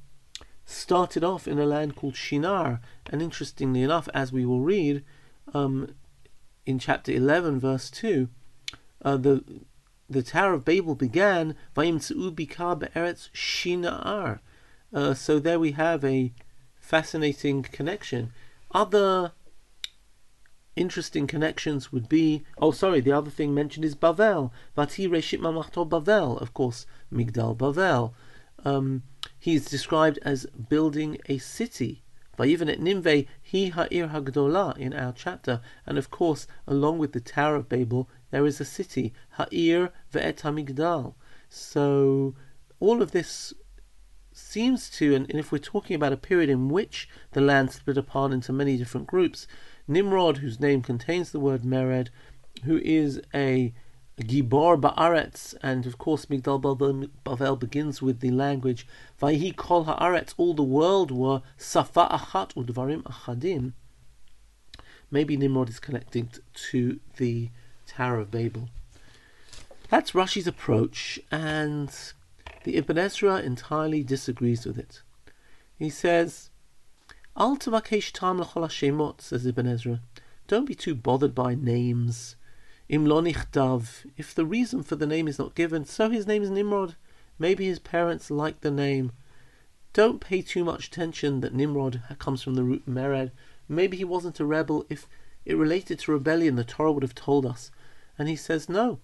started 0.70 1.24
off 1.24 1.48
in 1.48 1.58
a 1.60 1.66
land 1.66 1.96
called 1.96 2.16
Shinar, 2.16 2.80
and 3.10 3.22
interestingly 3.22 3.82
enough, 3.82 4.08
as 4.14 4.32
we 4.32 4.46
will 4.46 4.62
read 4.62 5.04
um, 5.54 5.96
in 6.66 6.78
chapter 6.78 7.12
eleven, 7.12 7.60
verse 7.60 7.90
two, 7.90 8.30
uh, 9.02 9.18
the 9.18 9.44
the 10.10 10.24
Tower 10.24 10.54
of 10.54 10.66
Babel 10.66 10.96
began 10.96 11.56
Shinar. 13.34 14.42
Uh, 14.92 15.14
so 15.14 15.40
there 15.40 15.60
we 15.60 15.72
have 15.74 16.04
a 16.04 16.34
fascinating 16.80 17.62
connection. 17.64 18.32
Other 18.72 19.34
interesting 20.76 21.28
connections 21.28 21.92
would 21.92 22.08
be 22.08 22.44
oh 22.58 22.72
sorry 22.72 23.02
the 23.02 23.12
other 23.12 23.30
thing 23.30 23.54
mentioned 23.54 23.84
is 23.84 23.96
Bavel 23.96 24.50
Vati 24.78 25.08
Reshit 25.10 25.40
Mamachto 25.40 25.88
Bavel 25.88 26.42
of 26.42 26.54
course 26.54 26.86
Migdal 27.12 27.58
Bavel 27.58 28.14
um, 28.66 29.04
he's 29.40 29.66
described 29.66 30.20
as 30.24 30.46
building 30.70 31.18
a 31.28 31.38
city 31.38 32.04
at 32.42 32.80
Nineveh 32.80 33.26
he 33.42 33.68
ha'ir 33.68 34.08
hagdola 34.08 34.78
in 34.78 34.94
our 34.94 35.12
chapter. 35.12 35.60
And 35.86 35.98
of 35.98 36.10
course 36.10 36.48
along 36.66 36.98
with 36.98 37.12
the 37.12 37.20
Tower 37.20 37.56
of 37.56 37.68
Babel 37.68 38.10
there 38.32 38.46
is 38.46 38.62
a 38.62 38.66
city 38.66 39.14
ha'ir 39.32 39.92
ve'et 40.14 40.42
hamigdal. 40.42 41.16
So 41.50 42.36
all 42.80 43.02
of 43.02 43.12
this 43.12 43.54
seems 44.32 44.90
to 44.92 45.16
and 45.16 45.30
if 45.32 45.52
we're 45.52 45.58
talking 45.58 45.98
about 45.98 46.14
a 46.14 46.18
period 46.18 46.50
in 46.50 46.70
which 46.70 47.10
the 47.32 47.42
land 47.42 47.72
split 47.72 47.98
apart 47.98 48.32
into 48.32 48.54
many 48.54 48.78
different 48.78 49.08
groups 49.08 49.46
Nimrod, 49.90 50.38
whose 50.38 50.60
name 50.60 50.84
contains 50.84 51.32
the 51.32 51.40
word 51.40 51.64
Mered, 51.64 52.10
who 52.64 52.78
is 52.78 53.20
a 53.34 53.74
Gibor 54.24 54.80
Ba'aretz, 54.80 55.56
and 55.62 55.86
of 55.86 55.98
course 55.98 56.26
Migdal 56.26 56.62
Bavel 57.24 57.60
begins 57.60 58.02
with 58.02 58.20
the 58.20 58.32
language 58.32 58.86
Vayhi 59.22 59.56
Kol 59.56 59.86
Haaretz, 59.86 60.34
all 60.38 60.54
the 60.54 60.62
world 60.64 61.10
were 61.10 61.42
Safa 61.58 62.08
Achat 62.12 62.54
Udvarim 62.54 63.04
Achadim. 63.04 63.74
Maybe 65.10 65.38
Nimrod 65.38 65.70
is 65.70 65.80
connected 65.80 66.40
to 66.72 67.00
the 67.18 67.50
Tower 67.88 68.20
of 68.20 68.30
Babel. 68.30 68.70
That's 69.90 70.12
Rashi's 70.12 70.48
approach, 70.48 71.20
and 71.32 71.90
the 72.64 72.76
Ibn 72.76 72.98
Ezra 72.98 73.38
entirely 73.38 74.04
disagrees 74.04 74.66
with 74.66 74.78
it. 74.78 75.02
He 75.78 75.90
says 75.90 76.50
Al 77.38 77.58
tavakesh 77.58 78.12
tam 78.12 78.40
hashemot, 78.40 79.22
says 79.22 79.46
Ibn 79.46 79.66
Ezra. 79.66 80.02
Don't 80.48 80.66
be 80.66 80.76
too 80.76 80.94
bothered 80.94 81.34
by 81.34 81.56
names. 81.56 82.36
Im 82.90 83.06
lo. 83.06 83.24
If 83.24 84.34
the 84.34 84.46
reason 84.46 84.82
for 84.82 84.96
the 84.96 85.06
name 85.06 85.28
is 85.28 85.38
not 85.38 85.54
given, 85.54 85.86
so 85.86 86.10
his 86.10 86.26
name 86.26 86.42
is 86.42 86.50
Nimrod. 86.50 86.96
Maybe 87.38 87.66
his 87.66 87.78
parents 87.78 88.32
like 88.32 88.62
the 88.62 88.72
name. 88.72 89.12
Don't 89.94 90.20
pay 90.20 90.42
too 90.42 90.64
much 90.64 90.88
attention 90.88 91.42
that 91.42 91.54
Nimrod 91.54 92.02
comes 92.18 92.42
from 92.42 92.56
the 92.56 92.64
root 92.64 92.90
Mered. 92.90 93.30
Maybe 93.68 93.96
he 93.96 94.04
wasn't 94.04 94.40
a 94.40 94.46
rebel. 94.46 94.88
If 94.90 95.08
it 95.46 95.56
related 95.56 96.00
to 96.00 96.12
rebellion, 96.12 96.56
the 96.56 96.64
Torah 96.64 96.92
would 96.92 97.04
have 97.04 97.14
told 97.14 97.46
us. 97.46 97.70
And 98.18 98.28
he 98.28 98.36
says 98.36 98.68
no. 98.68 99.00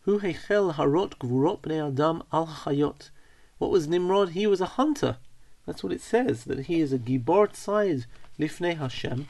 Hu 0.00 0.18
heichel 0.18 0.74
harot 0.74 1.16
gvurot 1.18 1.60
bnei 1.60 1.86
adam 1.86 2.24
al 2.32 2.48
hayot. 2.48 3.10
What 3.58 3.70
was 3.70 3.86
Nimrod? 3.86 4.30
He 4.30 4.48
was 4.48 4.60
a 4.60 4.66
hunter. 4.66 5.18
That's 5.64 5.84
what 5.84 5.92
it 5.92 6.00
says, 6.00 6.42
that 6.44 6.66
he 6.66 6.80
is 6.80 6.92
a 6.92 6.98
Gibor 6.98 7.48
Tzad 7.48 8.06
Lifnei 8.36 8.76
Hashem. 8.76 9.28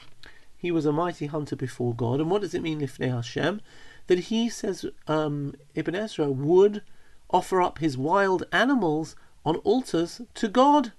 He 0.63 0.71
was 0.71 0.85
a 0.85 0.93
mighty 0.93 1.25
hunter 1.25 1.57
before 1.57 1.93
God. 1.93 2.21
And 2.21 2.31
what 2.31 2.41
does 2.41 2.53
it 2.53 2.61
mean, 2.61 2.79
Lifnei 2.79 3.13
Hashem? 3.13 3.59
That 4.07 4.19
he 4.31 4.47
says, 4.47 4.85
um, 5.07 5.55
Ibn 5.75 5.93
Ezra 5.93 6.31
would 6.31 6.83
offer 7.29 7.61
up 7.61 7.79
his 7.79 7.97
wild 7.97 8.45
animals 8.53 9.17
on 9.43 9.57
altars 9.57 10.21
to 10.35 10.47
God. 10.47 10.93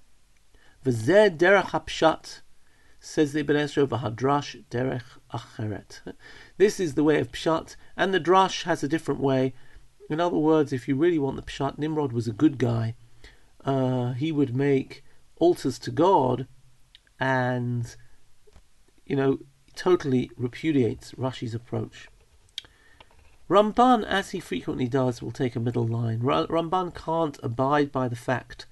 V'zeh 0.85 1.35
derech 1.35 1.71
hapshat, 1.71 2.41
says 2.99 3.33
the 3.33 3.39
Ibn 3.39 3.55
Ezra, 3.55 3.87
v'hadrash 3.87 4.63
derech 4.69 5.17
acheret. 5.33 6.01
This 6.57 6.79
is 6.79 6.93
the 6.93 7.03
way 7.03 7.19
of 7.19 7.31
pshat, 7.31 7.75
and 7.97 8.13
the 8.13 8.19
drash 8.19 8.65
has 8.65 8.83
a 8.83 8.87
different 8.87 9.19
way. 9.19 9.55
In 10.11 10.21
other 10.21 10.37
words, 10.37 10.71
if 10.71 10.87
you 10.87 10.95
really 10.95 11.17
want 11.17 11.37
the 11.37 11.41
pshat, 11.41 11.79
Nimrod 11.79 12.13
was 12.13 12.27
a 12.27 12.31
good 12.31 12.59
guy. 12.59 12.93
Uh, 13.65 14.13
he 14.13 14.31
would 14.31 14.55
make 14.55 15.03
altars 15.37 15.79
to 15.79 15.89
God 15.89 16.45
and, 17.19 17.95
you 19.07 19.15
know, 19.15 19.39
totally 19.75 20.31
repudiates 20.37 21.11
Rashi's 21.13 21.53
approach. 21.53 22.09
Ramban, 23.49 24.03
as 24.03 24.31
he 24.31 24.39
frequently 24.39 24.87
does, 24.87 25.21
will 25.21 25.31
take 25.31 25.55
a 25.55 25.59
middle 25.59 25.85
line. 25.85 26.21
Ramban 26.21 26.95
can't 26.95 27.37
abide 27.43 27.91
by 27.91 28.07
the 28.07 28.15
fact 28.15 28.65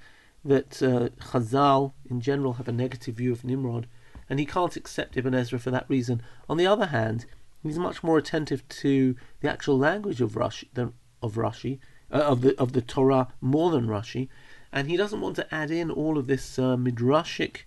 that 0.44 0.82
uh, 0.82 1.10
Chazal, 1.26 1.94
in 2.10 2.22
general, 2.22 2.54
have 2.54 2.68
a 2.68 2.72
negative 2.72 3.16
view 3.16 3.32
of 3.32 3.44
Nimrod, 3.44 3.88
and 4.30 4.40
he 4.40 4.46
can't 4.46 4.76
accept 4.76 5.16
Ibn 5.16 5.36
Ezra 5.36 5.60
for 5.60 5.72
that 5.72 5.86
reason. 5.88 6.22
On 6.50 6.58
the 6.58 6.68
other 6.68 6.88
hand, 6.88 7.26
he's 7.62 7.78
much 7.78 8.04
more 8.04 8.18
attentive 8.18 8.68
to 8.70 9.16
the 9.42 9.50
actual 9.50 9.78
language 9.78 10.22
of 10.22 10.34
Rashi, 10.34 10.68
than, 10.74 10.94
of 11.22 11.36
Rashi, 11.36 11.80
uh, 12.12 12.18
of 12.18 12.42
the 12.42 12.60
of 12.60 12.74
the 12.74 12.82
Torah 12.82 13.30
more 13.42 13.72
than 13.72 13.88
Rashi, 13.88 14.28
and 14.72 14.90
he 14.90 14.98
doesn't 14.98 15.22
want 15.22 15.36
to 15.38 15.54
add 15.54 15.72
in 15.72 15.92
all 15.92 16.18
of 16.18 16.28
this 16.28 16.58
uh, 16.58 16.76
midrashic 16.76 17.62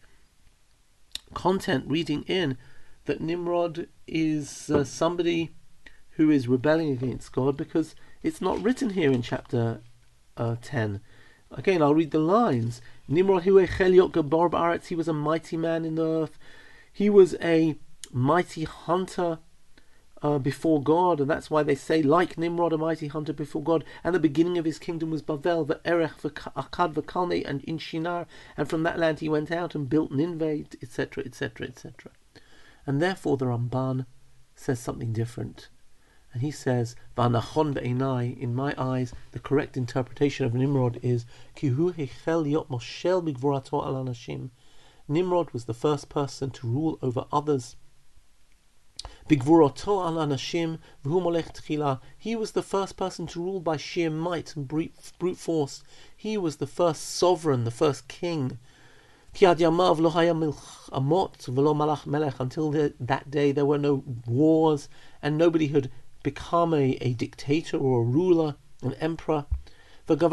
content 1.34 1.84
reading 1.86 2.22
in 2.24 2.58
that 3.06 3.20
Nimrod 3.20 3.88
is 4.06 4.70
uh, 4.70 4.84
somebody 4.84 5.50
who 6.10 6.30
is 6.30 6.48
rebelling 6.48 6.90
against 6.90 7.32
God 7.32 7.56
because 7.56 7.94
it's 8.22 8.40
not 8.40 8.62
written 8.62 8.90
here 8.90 9.12
in 9.12 9.22
chapter 9.22 9.80
uh, 10.36 10.56
10. 10.62 11.00
Again, 11.50 11.82
I'll 11.82 11.94
read 11.94 12.10
the 12.10 12.18
lines. 12.18 12.80
Nimrod 13.06 13.44
he 13.44 13.50
was 13.50 15.08
a 15.08 15.12
mighty 15.12 15.56
man 15.56 15.84
in 15.84 15.94
the 15.94 16.06
earth. 16.06 16.38
He 16.92 17.08
was 17.08 17.34
a 17.40 17.76
mighty 18.12 18.64
hunter 18.64 19.38
uh, 20.22 20.38
before 20.38 20.82
God, 20.82 21.20
and 21.20 21.30
that's 21.30 21.50
why 21.50 21.62
they 21.62 21.74
say, 21.74 22.02
like 22.02 22.38
Nimrod, 22.38 22.72
a 22.72 22.78
mighty 22.78 23.08
hunter 23.08 23.32
before 23.32 23.62
God, 23.62 23.84
and 24.02 24.14
the 24.14 24.20
beginning 24.20 24.58
of 24.58 24.64
his 24.64 24.78
kingdom 24.78 25.10
was 25.10 25.22
Bavel, 25.22 25.66
the 25.66 25.80
Erech, 25.84 26.18
the 26.18 26.30
Akkad, 26.30 26.94
the 26.94 27.02
Kalne, 27.02 27.44
and 27.44 27.62
in 27.64 27.78
Shinar, 27.78 28.26
and 28.56 28.68
from 28.68 28.82
that 28.82 28.98
land 28.98 29.20
he 29.20 29.28
went 29.28 29.52
out 29.52 29.74
and 29.74 29.88
built 29.88 30.10
Nineveh, 30.10 30.64
etc., 30.82 31.22
etc., 31.24 31.68
etc. 31.68 32.10
And 32.86 33.02
therefore 33.02 33.36
the 33.36 33.46
Ramban 33.46 34.06
says 34.54 34.78
something 34.78 35.12
different. 35.12 35.68
And 36.32 36.42
he 36.42 36.50
says, 36.50 36.96
V'anachon 37.16 37.74
be'enai, 37.74 38.38
in 38.38 38.54
my 38.54 38.74
eyes, 38.78 39.12
the 39.32 39.38
correct 39.38 39.76
interpretation 39.76 40.46
of 40.46 40.54
Nimrod 40.54 40.98
is, 41.02 41.26
Ki 41.54 41.68
hu 41.68 41.92
hechel 41.92 42.48
yot 42.48 42.68
moshel 42.68 43.22
bigvorato 43.22 43.84
al 43.84 43.94
anashim. 43.94 44.50
Nimrod 45.08 45.50
was 45.50 45.64
the 45.64 45.74
first 45.74 46.08
person 46.08 46.50
to 46.50 46.66
rule 46.66 46.98
over 47.02 47.26
others 47.32 47.76
Bigvuroto 49.28 50.06
al 50.06 50.14
anashim 50.14 50.78
tchila. 51.04 52.00
He 52.16 52.36
was 52.36 52.52
the 52.52 52.62
first 52.62 52.96
person 52.96 53.26
to 53.26 53.42
rule 53.42 53.58
by 53.58 53.76
sheer 53.76 54.08
might 54.08 54.54
and 54.54 54.68
brute 54.68 55.36
force. 55.36 55.82
He 56.16 56.38
was 56.38 56.58
the 56.58 56.66
first 56.66 57.02
sovereign, 57.02 57.64
the 57.64 57.72
first 57.72 58.06
king. 58.06 58.60
Until 59.38 59.54
the, 62.70 62.94
that 63.00 63.30
day 63.30 63.52
there 63.52 63.66
were 63.66 63.78
no 63.78 64.02
wars 64.26 64.88
and 65.20 65.36
nobody 65.36 65.66
had 65.66 65.90
become 66.22 66.72
a, 66.72 66.96
a 67.02 67.12
dictator 67.12 67.76
or 67.76 68.00
a 68.00 68.04
ruler, 68.04 68.56
an 68.82 68.94
emperor. 68.94 69.44
First 70.06 70.30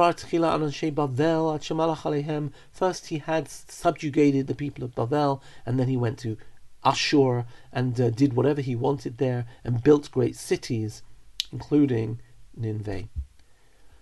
he 3.07 3.17
had 3.17 3.49
subjugated 3.49 4.47
the 4.47 4.55
people 4.55 4.83
of 4.85 4.95
Bavel 4.95 5.41
and 5.65 5.77
then 5.77 5.89
he 5.89 5.97
went 5.97 6.19
to 6.19 6.37
Ashur 6.85 7.45
and 7.73 7.99
uh, 7.99 8.09
did 8.09 8.33
whatever 8.33 8.61
he 8.61 8.75
wanted 8.75 9.17
there 9.17 9.45
and 9.65 9.83
built 9.83 10.11
great 10.11 10.37
cities, 10.37 11.03
including 11.51 12.21
Nineveh. 12.55 13.09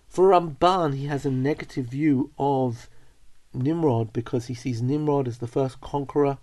For 0.08 0.28
Ramban, 0.28 0.94
he 0.94 1.06
has 1.06 1.26
a 1.26 1.30
negative 1.30 1.86
view 1.86 2.30
of 2.38 2.88
Nimrod 3.54 4.12
because 4.12 4.46
he 4.46 4.54
sees 4.54 4.82
Nimrod 4.82 5.28
as 5.28 5.38
the 5.38 5.46
first 5.46 5.80
conqueror, 5.80 6.38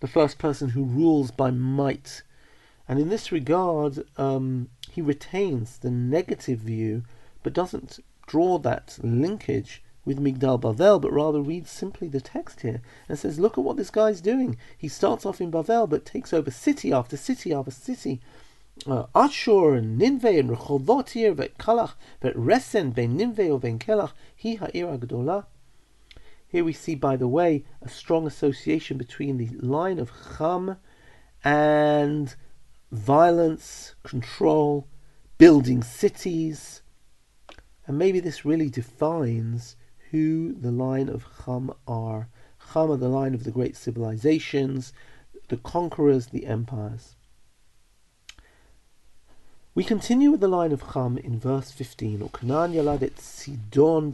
the 0.00 0.08
first 0.08 0.38
person 0.38 0.70
who 0.70 0.84
rules 0.84 1.30
by 1.30 1.50
might. 1.50 2.22
And 2.88 2.98
in 2.98 3.08
this 3.08 3.32
regard, 3.32 4.04
um, 4.16 4.68
he 4.90 5.00
retains 5.00 5.78
the 5.78 5.90
negative 5.90 6.60
view 6.60 7.04
but 7.42 7.52
doesn't 7.52 8.00
draw 8.26 8.58
that 8.58 8.98
linkage 9.02 9.82
with 10.04 10.20
Migdal 10.20 10.60
Bavel, 10.60 11.00
but 11.00 11.12
rather 11.12 11.40
reads 11.40 11.70
simply 11.70 12.08
the 12.08 12.20
text 12.20 12.60
here 12.60 12.82
and 13.08 13.18
says, 13.18 13.38
Look 13.38 13.56
at 13.56 13.64
what 13.64 13.76
this 13.76 13.90
guy's 13.90 14.20
doing. 14.20 14.56
He 14.76 14.88
starts 14.88 15.24
off 15.24 15.40
in 15.40 15.50
Bavel 15.50 15.88
but 15.88 16.04
takes 16.04 16.32
over 16.32 16.50
city 16.50 16.92
after 16.92 17.16
city 17.16 17.52
after 17.52 17.70
city 17.70 18.20
uh, 18.86 19.06
Ashur 19.14 19.74
and 19.74 20.00
Ninveh 20.00 20.38
and 20.38 20.50
Rechovot 20.50 21.10
here, 21.10 21.32
Vet 21.32 21.56
Kalach, 21.58 21.94
Vet 22.20 22.34
Resen, 22.34 22.92
Ben 22.92 23.16
Ninveh 23.16 23.60
Ben 23.60 23.78
Kelach, 23.78 24.12
Hi 24.42 24.54
Ha'ir 24.56 24.86
Agdola. 24.98 25.44
Here 26.54 26.62
we 26.64 26.72
see, 26.72 26.94
by 26.94 27.16
the 27.16 27.26
way, 27.26 27.64
a 27.82 27.88
strong 27.88 28.28
association 28.28 28.96
between 28.96 29.38
the 29.38 29.48
line 29.58 29.98
of 29.98 30.12
Cham 30.38 30.76
and 31.42 32.32
violence, 32.92 33.96
control, 34.04 34.86
building 35.36 35.82
cities. 35.82 36.82
And 37.88 37.98
maybe 37.98 38.20
this 38.20 38.44
really 38.44 38.70
defines 38.70 39.74
who 40.12 40.54
the 40.54 40.70
line 40.70 41.08
of 41.08 41.26
Cham 41.44 41.72
are. 41.88 42.28
Cham 42.72 42.92
are 42.92 42.96
the 42.98 43.08
line 43.08 43.34
of 43.34 43.42
the 43.42 43.50
great 43.50 43.74
civilizations, 43.74 44.92
the 45.48 45.56
conquerors, 45.56 46.28
the 46.28 46.46
empires. 46.46 47.16
We 49.76 49.82
continue 49.82 50.30
with 50.30 50.38
the 50.38 50.46
line 50.46 50.70
of 50.70 50.92
Cham 50.92 51.18
in 51.18 51.40
verse 51.40 51.72
15. 51.72 52.20
Uknan 52.20 52.72
Sidon 53.18 54.12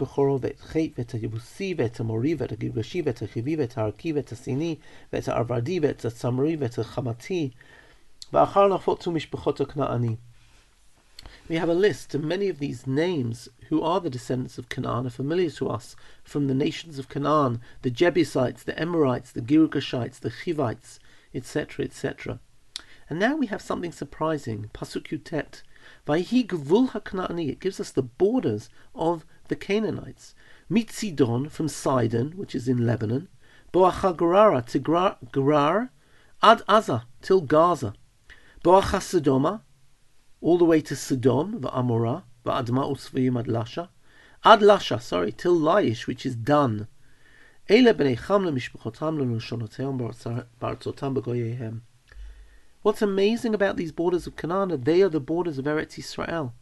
mishpachot. 9.13 10.19
We 11.47 11.57
have 11.57 11.69
a 11.69 11.75
list, 11.75 12.15
of 12.15 12.25
many 12.25 12.49
of 12.49 12.59
these 12.59 12.87
names, 12.87 13.49
who 13.69 13.83
are 13.83 14.01
the 14.01 14.09
descendants 14.09 14.57
of 14.57 14.71
Canaan, 14.71 15.07
are 15.07 15.11
familiar 15.11 15.51
to 15.51 15.69
us 15.69 15.95
from 16.25 16.47
the 16.47 16.55
nations 16.55 16.99
of 16.99 17.11
Canaan, 17.11 17.61
the 17.83 17.91
Jebusites, 17.91 18.63
the 18.63 18.81
Amorites, 18.81 19.31
the 19.31 19.43
Girgashites, 19.43 20.21
the 20.21 20.31
Chivites, 20.31 20.99
etc., 21.35 21.85
etc. 21.85 22.41
And 23.11 23.19
now 23.19 23.35
we 23.35 23.49
have 23.49 23.61
something 23.61 23.91
surprising. 23.91 24.71
Pasuk 24.73 25.09
Yutet. 25.09 25.63
Vayhi 26.07 26.47
Gvul 26.47 26.91
HaKnaani. 26.91 27.49
It 27.51 27.59
gives 27.59 27.81
us 27.81 27.91
the 27.91 28.05
borders 28.05 28.71
of 28.95 29.27
the 29.49 29.57
Canaanites. 29.57 30.37
Mitzidon 30.71 31.51
from 31.51 31.67
Sidon, 31.67 32.35
which 32.37 32.55
is 32.55 32.69
in 32.69 32.87
Lebanon. 32.87 33.27
Boachagarara 33.73 34.65
to 34.67 34.79
Gerar. 35.33 35.91
Ad 36.41 36.63
Aza 36.69 37.03
till 37.21 37.41
Gaza. 37.41 37.95
Boacha 38.65 39.01
Sodoma. 39.01 39.63
All 40.41 40.57
the 40.57 40.65
way 40.65 40.81
to 40.81 40.95
Sodom, 40.95 41.61
Va'amorah. 41.61 42.23
Va'adma 42.47 42.89
Usvayim 42.89 43.37
Ad 43.41 43.47
Lasha. 43.47 43.89
Ad 44.45 44.61
Lasha, 44.61 45.03
sorry, 45.03 45.33
till 45.33 45.59
Laish, 45.59 46.07
which 46.07 46.25
is 46.25 46.37
Dan. 46.37 46.87
Ele 47.69 47.93
b'nei 47.93 48.17
cham 48.27 48.45
le'mishpachotam 48.45 49.19
le'noshonoteim 49.19 49.99
b'artzotam 50.61 51.15
b'goyehem. 51.17 51.81
What's 52.83 53.03
amazing 53.03 53.55
about 53.55 53.77
these 53.77 53.93
borders 53.93 54.27
of 54.27 54.37
Canaan, 54.37 54.85
they 54.85 55.03
are 55.03 55.11
the 55.11 55.21
borders 55.21 55.59
of 55.59 55.67
Eretz 55.67 55.99
Israel. 55.99 56.55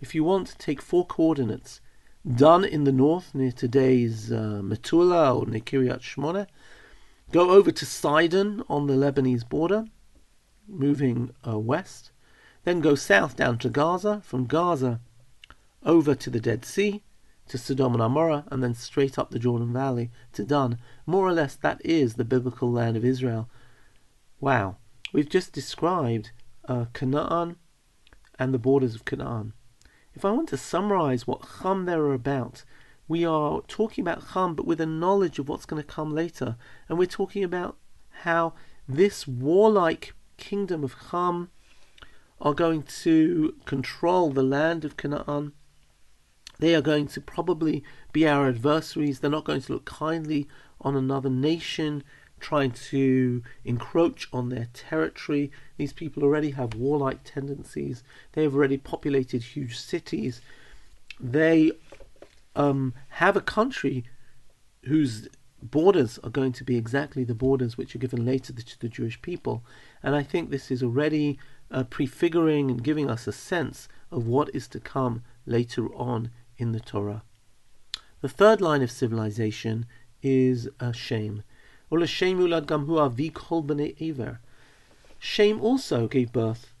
If 0.00 0.14
you 0.14 0.22
want 0.22 0.54
take 0.56 0.80
four 0.80 1.04
coordinates, 1.04 1.80
Dan 2.24 2.64
in 2.64 2.84
the 2.84 2.92
north 2.92 3.34
near 3.34 3.50
today's 3.50 4.30
uh, 4.30 4.60
Metula 4.62 5.36
or 5.36 5.46
near 5.46 5.60
Kiryat 5.60 5.98
Shmona, 5.98 6.46
go 7.32 7.50
over 7.50 7.72
to 7.72 7.84
Sidon 7.84 8.62
on 8.68 8.86
the 8.86 8.94
Lebanese 8.94 9.48
border, 9.48 9.86
moving 10.68 11.34
uh, 11.44 11.58
west, 11.58 12.12
then 12.62 12.80
go 12.80 12.94
south 12.94 13.34
down 13.34 13.58
to 13.58 13.68
Gaza, 13.68 14.20
from 14.24 14.46
Gaza 14.46 15.00
over 15.82 16.14
to 16.14 16.30
the 16.30 16.38
Dead 16.38 16.64
Sea, 16.64 17.02
to 17.48 17.58
Sodom 17.58 17.94
and 17.94 18.02
Amorah, 18.02 18.44
and 18.52 18.62
then 18.62 18.74
straight 18.74 19.18
up 19.18 19.32
the 19.32 19.40
Jordan 19.40 19.72
Valley 19.72 20.12
to 20.34 20.44
Dan. 20.44 20.78
More 21.04 21.26
or 21.26 21.32
less, 21.32 21.56
that 21.56 21.84
is 21.84 22.14
the 22.14 22.24
biblical 22.24 22.70
land 22.70 22.96
of 22.96 23.04
Israel. 23.04 23.48
Wow. 24.38 24.76
We've 25.14 25.28
just 25.28 25.52
described 25.52 26.32
uh, 26.66 26.86
Canaan 26.92 27.54
and 28.36 28.52
the 28.52 28.58
borders 28.58 28.96
of 28.96 29.04
Canaan. 29.04 29.52
If 30.12 30.24
I 30.24 30.32
want 30.32 30.48
to 30.48 30.56
summarize 30.56 31.24
what 31.24 31.46
Cham 31.62 31.84
there 31.84 32.00
are 32.00 32.14
about, 32.14 32.64
we 33.06 33.24
are 33.24 33.62
talking 33.68 34.02
about 34.02 34.32
Cham, 34.32 34.56
but 34.56 34.66
with 34.66 34.80
a 34.80 34.86
knowledge 34.86 35.38
of 35.38 35.48
what's 35.48 35.66
going 35.66 35.80
to 35.80 35.86
come 35.86 36.12
later. 36.12 36.56
And 36.88 36.98
we're 36.98 37.06
talking 37.06 37.44
about 37.44 37.76
how 38.22 38.54
this 38.88 39.28
warlike 39.28 40.14
kingdom 40.36 40.82
of 40.82 40.96
Cham 41.12 41.48
are 42.40 42.52
going 42.52 42.82
to 42.82 43.54
control 43.66 44.32
the 44.32 44.42
land 44.42 44.84
of 44.84 44.96
Canaan. 44.96 45.52
They 46.58 46.74
are 46.74 46.82
going 46.82 47.06
to 47.06 47.20
probably 47.20 47.84
be 48.12 48.26
our 48.26 48.48
adversaries. 48.48 49.20
They're 49.20 49.30
not 49.30 49.44
going 49.44 49.60
to 49.60 49.74
look 49.74 49.84
kindly 49.84 50.48
on 50.80 50.96
another 50.96 51.30
nation 51.30 52.02
trying 52.40 52.70
to 52.70 53.42
encroach 53.64 54.28
on 54.32 54.48
their 54.48 54.68
territory. 54.72 55.50
These 55.76 55.92
people 55.92 56.22
already 56.22 56.50
have 56.50 56.74
warlike 56.74 57.20
tendencies. 57.24 58.02
They 58.32 58.42
have 58.42 58.54
already 58.54 58.76
populated 58.76 59.42
huge 59.42 59.78
cities. 59.78 60.40
They 61.20 61.72
um, 62.54 62.94
have 63.08 63.36
a 63.36 63.40
country 63.40 64.04
whose 64.82 65.28
borders 65.62 66.18
are 66.22 66.30
going 66.30 66.52
to 66.52 66.64
be 66.64 66.76
exactly 66.76 67.24
the 67.24 67.34
borders 67.34 67.78
which 67.78 67.94
are 67.94 67.98
given 67.98 68.24
later 68.24 68.52
to 68.52 68.80
the 68.80 68.88
Jewish 68.88 69.20
people. 69.22 69.64
And 70.02 70.14
I 70.14 70.22
think 70.22 70.50
this 70.50 70.70
is 70.70 70.82
already 70.82 71.38
uh, 71.70 71.84
prefiguring 71.84 72.70
and 72.70 72.84
giving 72.84 73.08
us 73.08 73.26
a 73.26 73.32
sense 73.32 73.88
of 74.10 74.26
what 74.26 74.54
is 74.54 74.68
to 74.68 74.80
come 74.80 75.22
later 75.46 75.92
on 75.94 76.30
in 76.58 76.72
the 76.72 76.80
Torah. 76.80 77.22
The 78.20 78.28
third 78.28 78.60
line 78.60 78.82
of 78.82 78.90
civilization 78.90 79.86
is 80.22 80.68
a 80.80 80.92
Shem. 80.92 81.42
Shem 85.18 85.60
also 85.60 86.08
gave 86.08 86.32
birth. 86.32 86.74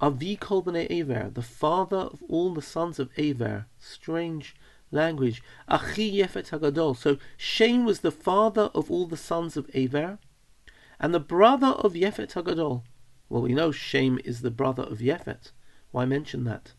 Avi 0.00 0.36
kol 0.36 0.62
b'nei 0.62 0.86
Aver, 0.90 1.30
the 1.32 1.42
father 1.42 1.96
of 1.96 2.22
all 2.28 2.52
the 2.52 2.62
sons 2.62 2.98
of 2.98 3.10
Aver. 3.16 3.66
Strange 3.78 4.54
language. 4.90 5.42
Achi 5.68 6.10
Yefet 6.10 6.50
Hagadol. 6.50 6.96
So 6.96 7.18
Shem 7.36 7.84
was 7.84 8.00
the 8.00 8.10
father 8.10 8.70
of 8.74 8.90
all 8.90 9.06
the 9.06 9.16
sons 9.16 9.56
of 9.56 9.70
Aver, 9.74 10.18
and 11.00 11.14
the 11.14 11.20
brother 11.20 11.68
of 11.68 11.94
Yefet 11.94 12.34
Hagadol. 12.34 12.82
Well, 13.28 13.42
we 13.42 13.54
know 13.54 13.72
Shem 13.72 14.20
is 14.24 14.42
the 14.42 14.50
brother 14.50 14.82
of 14.82 15.00
Yefet. 15.00 15.52
Why 15.90 16.04
mention 16.04 16.44
that? 16.44 16.72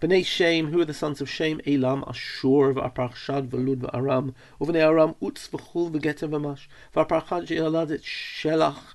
Bnei 0.00 0.24
Shem, 0.24 0.72
who 0.72 0.80
are 0.80 0.84
the 0.84 0.92
sons 0.92 1.20
of 1.20 1.30
Shem? 1.30 1.60
Elam, 1.66 2.04
Ashur, 2.08 2.74
V'aparchad, 2.74 3.48
V'lud, 3.48 3.82
V'aram. 3.82 4.34
Uvnei 4.60 4.84
Aram, 4.84 5.14
Utz, 5.22 5.48
V'chul, 5.48 5.92
V'geter, 5.92 6.28
V'mash. 6.28 6.66
V'aparchad, 6.94 7.46
She'eladet, 7.46 8.02
Shelach, 8.02 8.94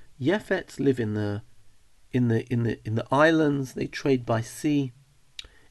Yefets 0.21 0.79
live 0.79 0.99
in 0.99 1.15
the 1.15 1.41
in 2.11 2.27
the 2.27 2.45
in 2.53 2.61
the 2.61 2.79
in 2.85 2.93
the 2.93 3.07
islands, 3.11 3.73
they 3.73 3.87
trade 3.87 4.23
by 4.23 4.41
sea. 4.41 4.91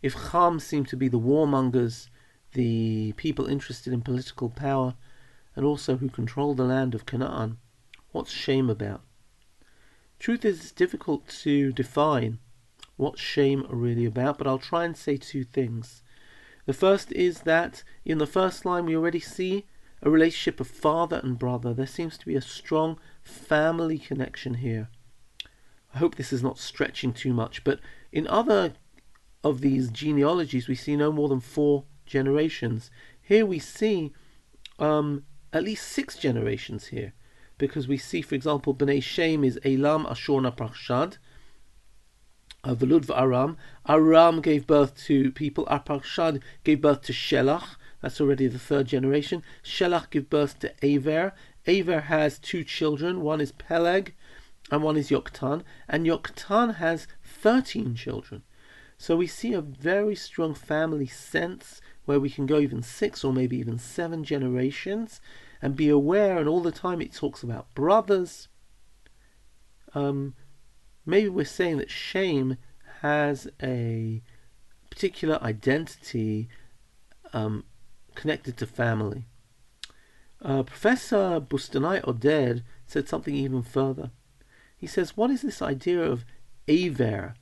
If 0.02 0.32
Cham 0.32 0.58
seem 0.58 0.84
to 0.86 0.96
be 0.96 1.06
the 1.06 1.20
warmongers, 1.20 2.08
the 2.54 3.12
people 3.12 3.46
interested 3.46 3.92
in 3.92 4.00
political 4.00 4.48
power, 4.48 4.94
and 5.54 5.64
also 5.64 5.98
who 5.98 6.08
control 6.08 6.54
the 6.54 6.64
land 6.64 6.96
of 6.96 7.06
Canaan, 7.06 7.58
what's 8.10 8.32
Shem 8.32 8.68
about? 8.68 9.02
Truth 10.18 10.44
is, 10.44 10.60
it's 10.60 10.72
difficult 10.72 11.28
to 11.42 11.72
define 11.72 12.38
what 12.96 13.18
Shem 13.18 13.64
are 13.70 13.76
really 13.76 14.04
about, 14.04 14.36
but 14.36 14.48
I'll 14.48 14.58
try 14.58 14.84
and 14.84 14.96
say 14.96 15.16
two 15.16 15.44
things. 15.44 16.02
The 16.66 16.72
first 16.72 17.12
is 17.12 17.42
that 17.42 17.84
in 18.04 18.18
the 18.18 18.26
first 18.26 18.64
line 18.64 18.86
we 18.86 18.96
already 18.96 19.20
see 19.20 19.66
a 20.02 20.10
relationship 20.10 20.60
of 20.60 20.66
father 20.66 21.20
and 21.22 21.38
brother. 21.38 21.72
There 21.72 21.86
seems 21.86 22.18
to 22.18 22.26
be 22.26 22.34
a 22.34 22.40
strong 22.40 22.98
family 23.22 23.98
connection 23.98 24.54
here. 24.54 24.88
I 25.94 25.98
hope 25.98 26.14
this 26.14 26.32
is 26.32 26.42
not 26.42 26.58
stretching 26.58 27.12
too 27.12 27.32
much, 27.32 27.64
but 27.64 27.80
in 28.12 28.26
other 28.26 28.74
of 29.42 29.60
these 29.60 29.90
genealogies, 29.90 30.68
we 30.68 30.74
see 30.74 30.96
no 30.96 31.10
more 31.10 31.28
than 31.28 31.40
four 31.40 31.84
generations. 32.06 32.90
Here 33.20 33.46
we 33.46 33.58
see 33.58 34.12
um, 34.78 35.24
at 35.52 35.64
least 35.64 35.88
six 35.88 36.16
generations 36.16 36.88
here, 36.88 37.14
because 37.58 37.88
we 37.88 37.96
see, 37.96 38.22
for 38.22 38.34
example, 38.34 38.74
Bnei 38.74 39.02
Shem 39.02 39.44
is 39.44 39.58
Elam, 39.64 40.04
Ashurna, 40.04 40.54
Parshad, 40.56 41.18
uh, 42.64 42.74
Velud 42.74 43.10
Aram. 43.16 43.56
Aram 43.88 44.40
gave 44.40 44.66
birth 44.66 44.96
to 45.06 45.32
people. 45.32 45.64
Arpachshad 45.66 46.40
gave 46.64 46.80
birth 46.80 47.02
to 47.02 47.12
Shelach. 47.12 47.76
That's 48.02 48.20
already 48.20 48.46
the 48.46 48.58
third 48.58 48.86
generation. 48.86 49.42
Shelach 49.62 50.10
gave 50.10 50.30
birth 50.30 50.58
to 50.60 50.72
Aver. 50.82 51.32
Aver 51.70 52.00
has 52.00 52.40
two 52.40 52.64
children. 52.64 53.20
One 53.20 53.40
is 53.40 53.52
Peleg, 53.52 54.14
and 54.72 54.82
one 54.82 54.96
is 54.96 55.10
Yoktan. 55.10 55.62
And 55.88 56.04
Yoktan 56.04 56.76
has 56.76 57.06
thirteen 57.22 57.94
children. 57.94 58.42
So 58.98 59.16
we 59.16 59.28
see 59.28 59.54
a 59.54 59.62
very 59.62 60.16
strong 60.16 60.52
family 60.54 61.06
sense 61.06 61.80
where 62.06 62.20
we 62.20 62.28
can 62.28 62.46
go 62.46 62.58
even 62.58 62.82
six 62.82 63.24
or 63.24 63.32
maybe 63.32 63.56
even 63.56 63.78
seven 63.78 64.24
generations 64.24 65.20
and 65.62 65.76
be 65.76 65.88
aware. 65.88 66.38
And 66.38 66.48
all 66.48 66.60
the 66.60 66.72
time 66.72 67.00
it 67.00 67.14
talks 67.14 67.42
about 67.44 67.72
brothers. 67.74 68.48
Um, 69.94 70.34
maybe 71.06 71.28
we're 71.28 71.44
saying 71.44 71.78
that 71.78 71.90
Shem 71.90 72.58
has 73.00 73.48
a 73.62 74.22
particular 74.90 75.38
identity 75.40 76.48
um, 77.32 77.64
connected 78.16 78.56
to 78.58 78.66
family. 78.66 79.24
Uh, 80.42 80.62
Professor 80.62 81.40
Bustenay 81.40 82.02
Oded 82.02 82.62
said 82.86 83.08
something 83.08 83.34
even 83.34 83.62
further. 83.62 84.10
He 84.76 84.86
says, 84.86 85.16
What 85.16 85.30
is 85.30 85.42
this 85.42 85.60
idea 85.60 86.02
of 86.02 86.24
Aver? 86.66 87.34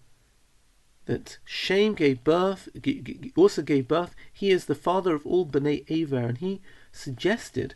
That 1.06 1.38
Shem 1.44 1.94
gave 1.94 2.22
birth, 2.22 2.68
also 3.36 3.62
gave 3.62 3.88
birth. 3.88 4.14
He 4.32 4.50
is 4.50 4.66
the 4.66 4.74
father 4.74 5.14
of 5.14 5.24
all 5.24 5.46
Bnei 5.46 5.84
Aver, 5.88 6.18
and 6.18 6.38
he 6.38 6.60
suggested 6.92 7.74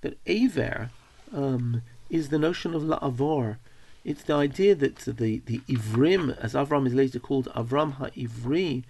that 0.00 0.18
Aver 0.26 0.90
um, 1.32 1.82
is 2.08 2.28
the 2.28 2.38
notion 2.38 2.74
of 2.74 2.82
La'avor, 2.82 3.58
it's 4.04 4.22
the 4.22 4.34
idea 4.34 4.74
that 4.74 4.96
the, 4.96 5.42
the 5.44 5.58
Ivrim, 5.68 6.36
as 6.38 6.54
Avram 6.54 6.86
is 6.86 6.94
later 6.94 7.18
called 7.18 7.48
Avram 7.54 7.96
HaIvri, 7.96 8.84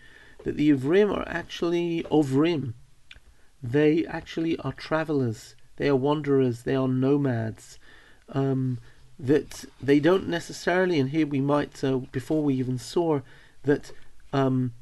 that 0.44 0.56
the 0.56 0.70
Ivrim 0.70 1.12
are 1.14 1.28
actually 1.28 2.04
Ovrim. 2.04 2.74
They 3.62 4.06
actually 4.06 4.56
are 4.58 4.72
travelers, 4.72 5.56
they 5.80 5.88
are 5.88 5.96
wanderers, 5.96 6.62
they 6.62 6.76
are 6.76 6.86
nomads. 6.86 7.78
Um, 8.28 8.78
that 9.18 9.64
they 9.82 9.98
don't 9.98 10.28
necessarily, 10.28 11.00
and 11.00 11.08
here 11.08 11.26
we 11.26 11.40
might, 11.40 11.82
uh, 11.82 11.96
before 12.12 12.42
we 12.42 12.54
even 12.54 12.76
saw 12.76 13.20
that 13.64 13.92
um, 14.32 14.74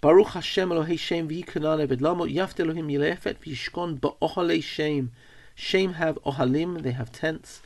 Baruch 0.00 0.28
Hashem 0.28 0.70
Elohei 0.70 0.98
Shem 0.98 1.28
v'yikanane 1.28 1.86
v'dlamo 1.86 2.24
yaft 2.32 2.58
Elohim 2.58 2.88
yilefet 2.88 3.36
v'yishkon 3.40 4.00
ba'ohalei 4.00 4.62
Shem. 4.62 5.12
Shem 5.54 5.94
have 5.94 6.18
ohalim, 6.24 6.82
they 6.82 6.92
have 6.92 7.12
tents 7.12 7.60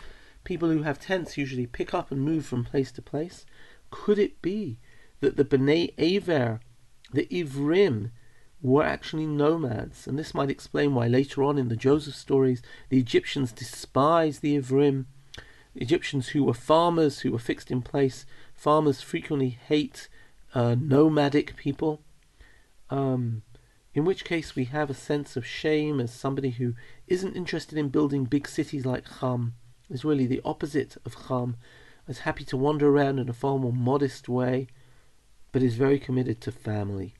people 0.48 0.70
who 0.70 0.82
have 0.82 0.98
tents 0.98 1.36
usually 1.36 1.66
pick 1.66 1.92
up 1.92 2.10
and 2.10 2.22
move 2.22 2.46
from 2.46 2.64
place 2.64 2.90
to 2.90 3.02
place. 3.02 3.44
Could 3.90 4.18
it 4.18 4.40
be 4.40 4.78
that 5.20 5.36
the 5.36 5.44
Bnei 5.44 5.92
Aver, 5.98 6.60
the 7.12 7.26
Ivrim, 7.26 8.10
were 8.62 8.84
actually 8.84 9.26
nomads? 9.26 10.06
And 10.06 10.18
this 10.18 10.34
might 10.34 10.50
explain 10.50 10.94
why 10.94 11.06
later 11.06 11.42
on 11.42 11.58
in 11.58 11.68
the 11.68 11.76
Joseph 11.76 12.14
stories 12.14 12.62
the 12.88 12.98
Egyptians 12.98 13.52
despised 13.52 14.42
the 14.42 14.56
Ivrim. 14.58 15.06
Egyptians 15.74 16.28
who 16.28 16.44
were 16.44 16.54
farmers, 16.54 17.20
who 17.20 17.30
were 17.30 17.38
fixed 17.38 17.70
in 17.70 17.82
place. 17.82 18.26
Farmers 18.54 19.00
frequently 19.00 19.50
hate 19.50 20.08
uh, 20.54 20.74
nomadic 20.78 21.56
people. 21.56 22.00
Um, 22.90 23.42
in 23.94 24.04
which 24.04 24.24
case 24.24 24.54
we 24.54 24.64
have 24.66 24.90
a 24.90 24.94
sense 24.94 25.36
of 25.36 25.46
Shem 25.46 26.00
as 26.00 26.12
somebody 26.12 26.50
who 26.50 26.74
isn't 27.06 27.36
interested 27.36 27.78
in 27.78 27.88
building 27.88 28.24
big 28.24 28.46
cities 28.48 28.86
like 28.86 29.04
Cham 29.20 29.54
is 29.90 30.04
really 30.04 30.26
the 30.26 30.40
opposite 30.44 30.96
of 31.04 31.16
Cham, 31.26 31.56
is 32.06 32.20
happy 32.20 32.44
to 32.44 32.56
wander 32.56 32.88
around 32.88 33.18
in 33.18 33.28
a 33.28 33.32
far 33.32 33.58
more 33.58 33.72
modest 33.72 34.28
way, 34.28 34.68
but 35.52 35.62
is 35.62 35.74
very 35.74 35.98
committed 35.98 36.40
to 36.42 36.52
family. 36.52 37.14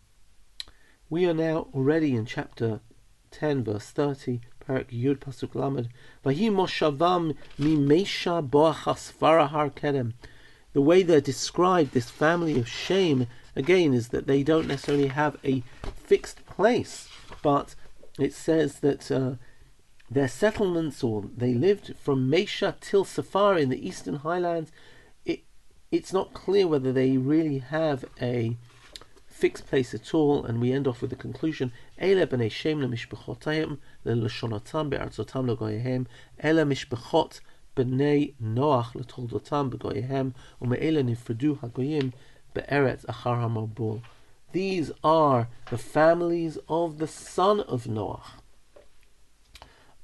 We 1.11 1.25
are 1.25 1.33
now 1.33 1.69
already 1.75 2.15
in 2.15 2.27
chapter 2.27 2.81
10, 3.31 3.65
verse 3.65 3.87
30, 3.87 4.43
Parak 4.61 4.89
Yud 4.91 5.21
Pasuk 5.21 5.55
Lamed. 5.55 5.89
Vahi 6.23 6.51
Moshavam 6.51 7.35
Mimesha 7.59 8.47
Boachas 8.47 9.11
Farahar 9.11 9.73
Kedem. 9.73 10.13
The 10.75 10.83
way 10.83 11.03
they're 11.03 11.23
described, 11.23 11.95
this 11.95 12.11
family 12.11 12.59
of 12.59 12.69
Shem, 12.69 13.27
again, 13.57 13.95
is 13.95 14.09
that 14.09 14.27
they 14.27 14.43
don't 14.43 14.69
necessarily 14.69 15.07
have 15.07 15.39
a 15.43 15.63
fixed 15.97 16.45
place, 16.45 17.09
but 17.43 17.75
it 18.19 18.35
says 18.35 18.81
that 18.81 19.11
uh, 19.11 19.37
their 20.11 20.29
settlements, 20.29 21.03
or 21.03 21.25
they 21.35 21.55
lived 21.55 21.95
from 21.97 22.31
Mesha 22.31 22.79
till 22.83 23.07
Safar 23.07 23.57
in 23.57 23.71
the 23.71 23.89
eastern 23.89 24.17
highlands. 24.17 24.71
It, 25.25 25.45
it's 25.91 26.13
not 26.13 26.35
clear 26.35 26.67
whether 26.67 26.93
they 26.93 27.17
really 27.17 27.61
have 27.61 28.05
a 28.21 28.59
fixed 29.39 29.67
place 29.67 29.95
at 29.95 30.13
all, 30.13 30.45
and 30.45 30.61
we 30.61 30.73
end 30.73 30.89
off 30.89 31.01
with 31.01 31.11
the 31.11 31.17
conclusion: 31.17 31.71
b'nei 32.01 32.51
Shem 32.51 32.81
be'artzotam 34.91 35.47
legoyehem 35.49 36.07
mishbechot 36.43 37.41
b'nei 37.77 38.35
Noach 38.43 38.93
letoldotam 38.95 39.71
begoyehem 39.71 40.35
nifredu 40.61 41.59
hagoyim 41.61 42.13
be'eretz 42.53 43.05
achar 43.07 43.39
hamabul. 43.43 44.03
These 44.51 44.91
are 45.05 45.49
the 45.71 45.79
families 45.79 46.59
of 46.69 46.99
the 46.99 47.07
son 47.07 47.61
of 47.61 47.85
Noach 47.85 48.41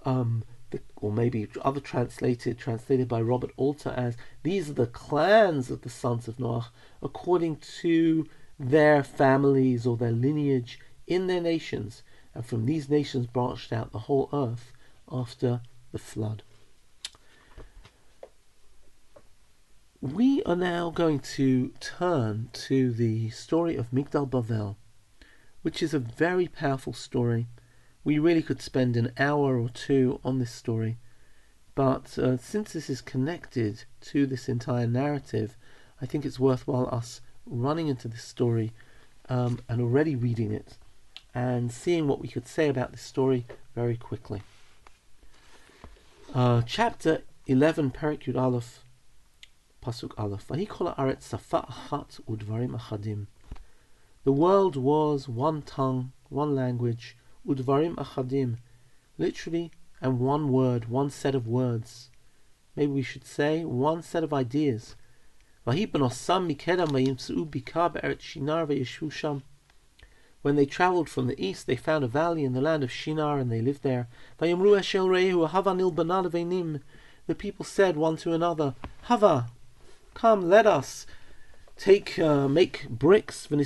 um, 0.05 0.45
the, 0.71 0.81
or 0.97 1.13
maybe 1.13 1.49
other 1.63 1.81
translated 1.81 2.59
translated 2.59 3.09
by 3.09 3.21
Robert 3.21 3.51
Alter 3.57 3.91
as 3.97 4.17
these 4.43 4.71
are 4.71 4.75
the 4.75 4.87
clans 4.87 5.71
of 5.71 5.83
the 5.83 5.91
sons 5.91 6.29
of 6.29 6.39
Noah 6.39 6.71
according 7.03 7.57
to 7.81 8.27
their 8.59 9.03
families 9.03 9.87
or 9.87 9.97
their 9.97 10.13
lineage 10.13 10.79
in 11.07 11.27
their 11.27 11.41
nations, 11.41 12.03
and 12.35 12.45
from 12.45 12.67
these 12.67 12.89
nations 12.89 13.27
branched 13.27 13.73
out 13.73 13.93
the 13.93 14.01
whole 14.01 14.29
earth 14.33 14.73
after 15.11 15.61
the 15.93 15.99
flood. 15.99 16.43
We 20.01 20.43
are 20.45 20.57
now 20.57 20.91
going 20.91 21.21
to 21.21 21.69
turn 21.81 22.51
to 22.53 22.93
the 22.93 23.31
story 23.31 23.77
of 23.77 23.91
Migdal 23.91 24.29
Bavel, 24.29 24.77
which 25.63 25.83
is 25.83 25.95
a 25.95 25.99
very 25.99 26.49
powerful 26.49 26.93
story 26.93 27.49
we 28.05 28.19
really 28.19 28.43
could 28.43 28.61
spend 28.61 28.97
an 28.97 29.13
hour 29.19 29.59
or 29.59 29.71
two 29.71 30.21
on 30.23 30.39
this 30.39 30.51
story, 30.51 30.99
but 31.75 32.17
uh, 32.19 32.37
since 32.37 32.75
this 32.75 32.91
is 32.91 33.01
connected 33.01 33.85
to 34.03 34.27
this 34.27 34.47
entire 34.49 34.87
narrative, 34.87 35.57
I 36.03 36.07
think 36.07 36.27
it's 36.27 36.39
worthwhile 36.39 36.89
us 36.93 37.23
running 37.47 37.89
into 37.89 38.09
this 38.09 38.23
story 38.23 38.73
um, 39.29 39.61
and 39.69 39.81
already 39.81 40.17
reading 40.17 40.53
it 40.53 40.77
and 41.35 41.73
seeing 41.73 42.07
what 42.07 42.21
we 42.21 42.29
could 42.29 42.47
say 42.47 42.69
about 42.69 42.93
this 42.93 43.03
story 43.03 43.47
very 43.75 43.97
quickly. 43.97 44.43
Uh, 46.35 46.63
chapter 46.67 47.23
11, 47.47 47.91
Perik 47.91 48.35
Aleph, 48.37 48.85
Pasuk 49.85 50.13
Aleph. 50.17 50.49
Vahikol 50.49 51.23
safa 51.23 51.67
achat 51.69 52.21
udvarim 52.29 52.79
achadim. 52.79 53.27
The 54.25 54.33
world 54.33 54.77
was 54.77 55.29
one 55.29 55.63
tongue, 55.63 56.13
one 56.31 56.55
language, 56.55 57.17
udvarim 57.47 57.97
achadim, 57.97 58.57
literally, 59.19 59.71
and 60.01 60.19
one 60.19 60.49
word, 60.49 60.89
one 60.89 61.11
set 61.11 61.35
of 61.35 61.47
words. 61.47 62.11
Maybe 62.75 62.93
we 62.93 63.03
should 63.03 63.27
say 63.27 63.65
one 63.65 64.03
set 64.03 64.25
of 64.25 64.33
ideas. 64.33 64.97
When 65.67 65.77
they 70.57 70.67
travelled 70.67 71.09
from 71.09 71.27
the 71.27 71.43
east, 71.43 71.67
they 71.67 71.77
found 71.77 72.05
a 72.05 72.09
valley 72.09 72.45
in 72.45 72.53
the 72.53 72.61
land 72.61 72.85
of 72.85 72.93
Shinar, 72.93 73.39
and 73.39 73.51
they 73.51 73.63
lived 73.63 73.83
there. 73.83 74.09
The 74.39 74.55
people 77.35 77.65
said 77.65 77.97
one 77.97 78.17
to 78.19 78.35
another, 78.35 78.75
Hava, 79.05 79.47
come, 80.13 80.51
let 80.51 80.67
us 80.67 81.07
take 81.79 82.19
uh, 82.19 82.47
make 82.47 82.87
bricks. 82.91 83.47
They 83.47 83.57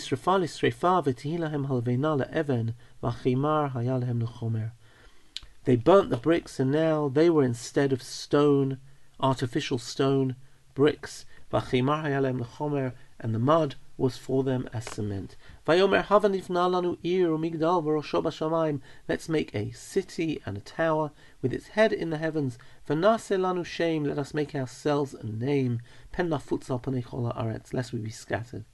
burnt 5.77 6.11
the 6.11 6.17
bricks, 6.17 6.61
and 6.61 6.71
now 6.71 7.09
they 7.09 7.29
were 7.29 7.43
instead 7.43 7.93
of 7.93 8.03
stone, 8.03 8.79
artificial 9.19 9.79
stone, 9.79 10.37
bricks. 10.75 11.27
And 11.51 13.35
the 13.35 13.39
mud 13.39 13.75
was 13.97 14.17
for 14.17 14.45
them 14.45 14.69
as 14.73 14.85
cement. 14.85 15.37
Ir 15.67 15.77
umigdal 15.77 17.83
v'rosho 17.83 18.23
b'shamayim. 18.23 18.81
Let's 19.09 19.29
make 19.29 19.55
a 19.55 19.73
city 19.73 20.41
and 20.45 20.59
a 20.59 20.61
tower 20.61 21.11
with 21.41 21.53
its 21.53 21.69
head 21.69 21.93
in 21.93 22.11
the 22.11 22.19
heavens. 22.19 22.59
V'nase 22.89 23.39
lanu 23.39 23.65
shem. 23.65 24.05
Let 24.05 24.19
us 24.19 24.35
make 24.35 24.55
ourselves 24.55 25.15
a 25.15 25.27
name. 25.27 25.81
Pen 26.13 26.31
aretz, 26.31 27.73
lest 27.73 27.93
we 27.93 27.99
be 27.99 28.11
scattered. 28.11 28.65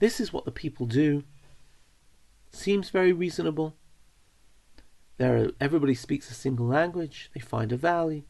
This 0.00 0.20
is 0.20 0.32
what 0.32 0.44
the 0.44 0.52
people 0.52 0.86
do. 0.86 1.24
Seems 2.50 2.90
very 2.90 3.12
reasonable. 3.12 3.76
There, 5.18 5.50
everybody 5.60 5.94
speaks 5.94 6.30
a 6.30 6.34
single 6.34 6.66
language. 6.66 7.30
They 7.34 7.40
find 7.40 7.72
a 7.72 7.76
valley. 7.76 8.26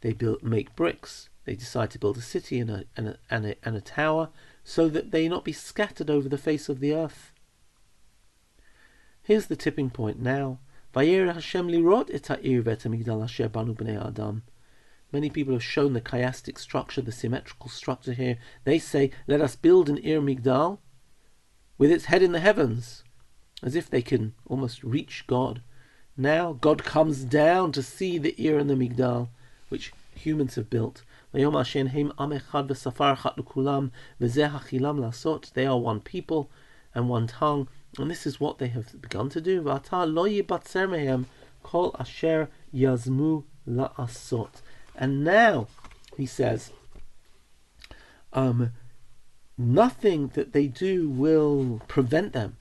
They 0.00 0.12
build, 0.12 0.42
make 0.42 0.74
bricks. 0.74 1.28
They 1.44 1.54
decide 1.54 1.90
to 1.90 1.98
build 1.98 2.16
a 2.16 2.22
city 2.22 2.60
and 2.60 2.70
a, 2.70 2.84
and 2.96 3.08
a, 3.08 3.18
and 3.30 3.46
a, 3.46 3.54
and 3.64 3.76
a 3.76 3.80
tower 3.80 4.28
so 4.64 4.88
that 4.88 5.10
they 5.10 5.28
not 5.28 5.44
be 5.44 5.52
scattered 5.52 6.08
over 6.08 6.28
the 6.28 6.38
face 6.38 6.68
of 6.68 6.80
the 6.80 6.94
earth. 6.94 7.32
Here's 9.22 9.46
the 9.46 9.56
tipping 9.56 9.90
point 9.90 10.20
now. 10.20 10.58
Many 10.94 11.30
people 15.30 15.52
have 15.52 15.62
shown 15.62 15.92
the 15.92 16.00
chiastic 16.00 16.58
structure, 16.58 17.00
the 17.00 17.12
symmetrical 17.12 17.68
structure 17.68 18.12
here. 18.12 18.38
They 18.64 18.78
say, 18.78 19.10
let 19.26 19.40
us 19.40 19.56
build 19.56 19.88
an 19.88 19.98
Ir 19.98 20.20
Migdal 20.20 20.78
with 21.78 21.90
its 21.90 22.06
head 22.06 22.22
in 22.22 22.32
the 22.32 22.40
heavens, 22.40 23.04
as 23.62 23.74
if 23.74 23.88
they 23.88 24.02
can 24.02 24.34
almost 24.46 24.82
reach 24.84 25.24
God. 25.26 25.62
Now 26.16 26.52
God 26.52 26.84
comes 26.84 27.24
down 27.24 27.72
to 27.72 27.82
see 27.82 28.18
the 28.18 28.34
Ir 28.38 28.58
and 28.58 28.68
the 28.68 28.74
Migdal, 28.74 29.28
which 29.68 29.92
humans 30.14 30.56
have 30.56 30.68
built. 30.68 31.02
They 31.32 31.44
are 31.44 31.50
one 31.50 31.64
people 36.00 36.50
and 36.94 37.08
one 37.08 37.26
tongue, 37.26 37.68
and 37.98 38.10
this 38.10 38.26
is 38.26 38.40
what 38.40 38.58
they 38.58 38.68
have 38.68 39.00
begun 39.00 39.30
to 39.30 39.40
do. 39.40 39.62
kol 41.62 41.96
asher 41.98 42.48
yazmu 42.74 43.44
la'asot. 43.66 44.50
And 44.94 45.24
now, 45.24 45.68
he 46.16 46.26
says, 46.26 46.70
um, 48.34 48.72
nothing 49.56 50.28
that 50.34 50.52
they 50.52 50.66
do 50.66 51.08
will 51.08 51.80
prevent 51.88 52.34
them. 52.34 52.58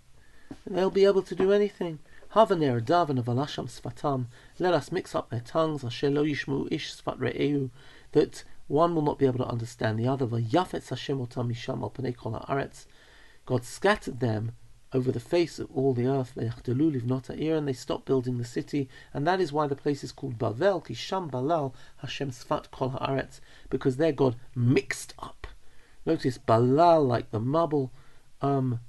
They'll 0.65 0.89
be 0.89 1.05
able 1.05 1.23
to 1.23 1.35
do 1.35 1.51
anything. 1.51 1.99
Avalasham 2.33 3.67
sfatam. 3.67 4.27
Let 4.59 4.73
us 4.73 4.91
mix 4.91 5.13
up 5.13 5.29
their 5.29 5.41
tongues. 5.41 5.83
Lo. 5.83 7.69
That 8.13 8.43
one 8.71 8.95
will 8.95 9.01
not 9.01 9.19
be 9.19 9.25
able 9.25 9.39
to 9.39 9.47
understand 9.47 9.99
the 9.99 10.07
other. 10.07 10.25
God 13.45 13.65
scattered 13.65 14.19
them 14.21 14.51
over 14.93 15.11
the 15.11 15.19
face 15.19 15.59
of 15.59 15.69
all 15.75 15.93
the 15.93 16.07
earth, 16.07 16.37
and 16.37 17.67
they 17.67 17.73
stopped 17.73 18.05
building 18.05 18.37
the 18.37 18.45
city, 18.45 18.87
and 19.13 19.27
that 19.27 19.41
is 19.41 19.51
why 19.51 19.67
the 19.67 19.75
place 19.75 20.05
is 20.05 20.13
called 20.13 20.39
Bavel, 20.39 20.81
because 23.69 23.97
their 23.97 24.11
God 24.13 24.35
mixed 24.55 25.13
up. 25.19 25.47
Notice 26.05 26.37
Balal 26.37 27.05
like 27.05 27.31
the 27.31 27.41
Mabul, 27.41 27.89
um, 28.41 28.79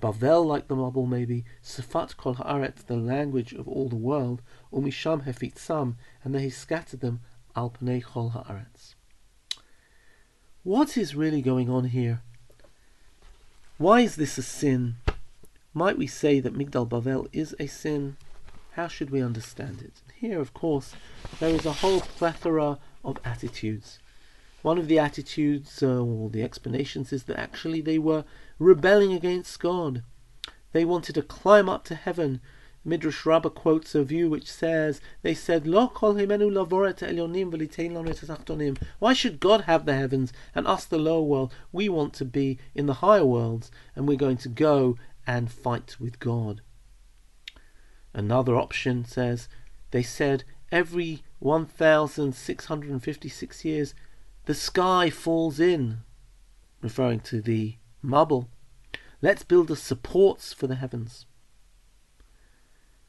Bavel 0.00 0.46
like 0.46 0.68
the 0.68 0.76
Mabul 0.76 1.08
maybe, 1.08 1.44
Sfat 1.62 2.16
Kol 2.16 2.36
Haaretz, 2.36 2.86
the 2.86 2.96
language 2.96 3.52
of 3.52 3.66
all 3.66 3.88
the 3.88 3.96
world, 3.96 4.42
Umisham 4.72 5.24
Hefitzam, 5.24 5.96
and 6.22 6.32
then 6.34 6.42
he 6.42 6.50
scattered 6.50 7.00
them 7.00 7.20
Al 7.56 7.70
Kol 7.70 8.30
Haaretz. 8.30 8.94
What 10.62 10.98
is 10.98 11.14
really 11.14 11.40
going 11.40 11.70
on 11.70 11.86
here? 11.86 12.20
Why 13.78 14.00
is 14.00 14.16
this 14.16 14.36
a 14.36 14.42
sin? 14.42 14.96
Might 15.72 15.96
we 15.96 16.06
say 16.06 16.38
that 16.40 16.54
Migdal 16.54 16.88
Bavel 16.88 17.28
is 17.32 17.54
a 17.58 17.66
sin? 17.66 18.18
How 18.72 18.88
should 18.88 19.10
we 19.10 19.22
understand 19.22 19.80
it? 19.80 19.94
Here, 20.14 20.40
of 20.40 20.52
course, 20.52 20.94
there 21.40 21.54
is 21.54 21.64
a 21.64 21.72
whole 21.72 22.00
plethora 22.00 22.78
of 23.04 23.18
attitudes. 23.24 24.00
One 24.62 24.78
of 24.78 24.88
the 24.88 24.98
attitudes, 24.98 25.82
uh, 25.82 26.02
or 26.02 26.28
the 26.28 26.42
explanations, 26.42 27.12
is 27.12 27.24
that 27.24 27.38
actually 27.38 27.80
they 27.80 27.98
were 27.98 28.24
rebelling 28.58 29.12
against 29.12 29.60
God. 29.60 30.02
They 30.72 30.84
wanted 30.84 31.14
to 31.14 31.22
climb 31.22 31.68
up 31.68 31.84
to 31.84 31.94
heaven. 31.94 32.40
Midrash 32.88 33.26
Rabbah 33.26 33.48
quotes 33.48 33.96
a 33.96 34.04
view 34.04 34.30
which 34.30 34.48
says, 34.48 35.00
They 35.22 35.34
said, 35.34 35.66
Lo 35.66 35.88
kol 35.88 36.14
elyonim 36.14 37.50
Why 39.00 39.12
should 39.12 39.40
God 39.40 39.62
have 39.62 39.86
the 39.86 39.96
heavens 39.96 40.32
and 40.54 40.68
us 40.68 40.84
the 40.84 40.96
lower 40.96 41.22
world? 41.22 41.52
We 41.72 41.88
want 41.88 42.14
to 42.14 42.24
be 42.24 42.60
in 42.76 42.86
the 42.86 42.94
higher 42.94 43.24
worlds, 43.24 43.72
and 43.96 44.06
we're 44.06 44.16
going 44.16 44.36
to 44.36 44.48
go 44.48 44.96
and 45.26 45.50
fight 45.50 45.96
with 45.98 46.20
God. 46.20 46.60
Another 48.14 48.54
option 48.54 49.04
says, 49.04 49.48
They 49.90 50.04
said, 50.04 50.44
every 50.70 51.24
1,656 51.40 53.64
years, 53.64 53.94
the 54.44 54.54
sky 54.54 55.10
falls 55.10 55.58
in, 55.58 56.02
referring 56.80 57.18
to 57.20 57.42
the 57.42 57.78
Mabul. 58.04 58.46
Let's 59.20 59.42
build 59.42 59.66
the 59.66 59.74
supports 59.74 60.52
for 60.52 60.68
the 60.68 60.76
heavens. 60.76 61.26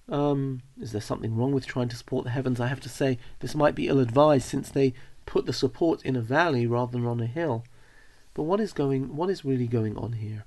Um, 0.09 0.61
is 0.79 0.91
there 0.93 1.01
something 1.01 1.35
wrong 1.35 1.51
with 1.51 1.65
trying 1.65 1.89
to 1.89 1.95
support 1.95 2.23
the 2.23 2.31
heavens? 2.31 2.59
I 2.59 2.67
have 2.67 2.79
to 2.81 2.89
say, 2.89 3.19
this 3.39 3.55
might 3.55 3.75
be 3.75 3.87
ill 3.87 3.99
advised 3.99 4.47
since 4.47 4.69
they 4.69 4.93
put 5.25 5.45
the 5.45 5.53
support 5.53 6.01
in 6.03 6.15
a 6.15 6.21
valley 6.21 6.65
rather 6.65 6.93
than 6.93 7.05
on 7.05 7.19
a 7.19 7.25
hill. 7.25 7.65
But 8.33 8.43
what 8.43 8.59
is 8.59 8.71
going 8.71 9.15
what 9.15 9.29
is 9.29 9.43
really 9.43 9.67
going 9.67 9.97
on 9.97 10.13
here? 10.13 10.45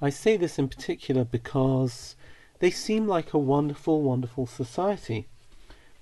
I 0.00 0.10
say 0.10 0.36
this 0.36 0.58
in 0.58 0.68
particular 0.68 1.24
because 1.24 2.14
they 2.60 2.70
seem 2.70 3.08
like 3.08 3.32
a 3.32 3.38
wonderful, 3.38 4.02
wonderful 4.02 4.46
society. 4.46 5.26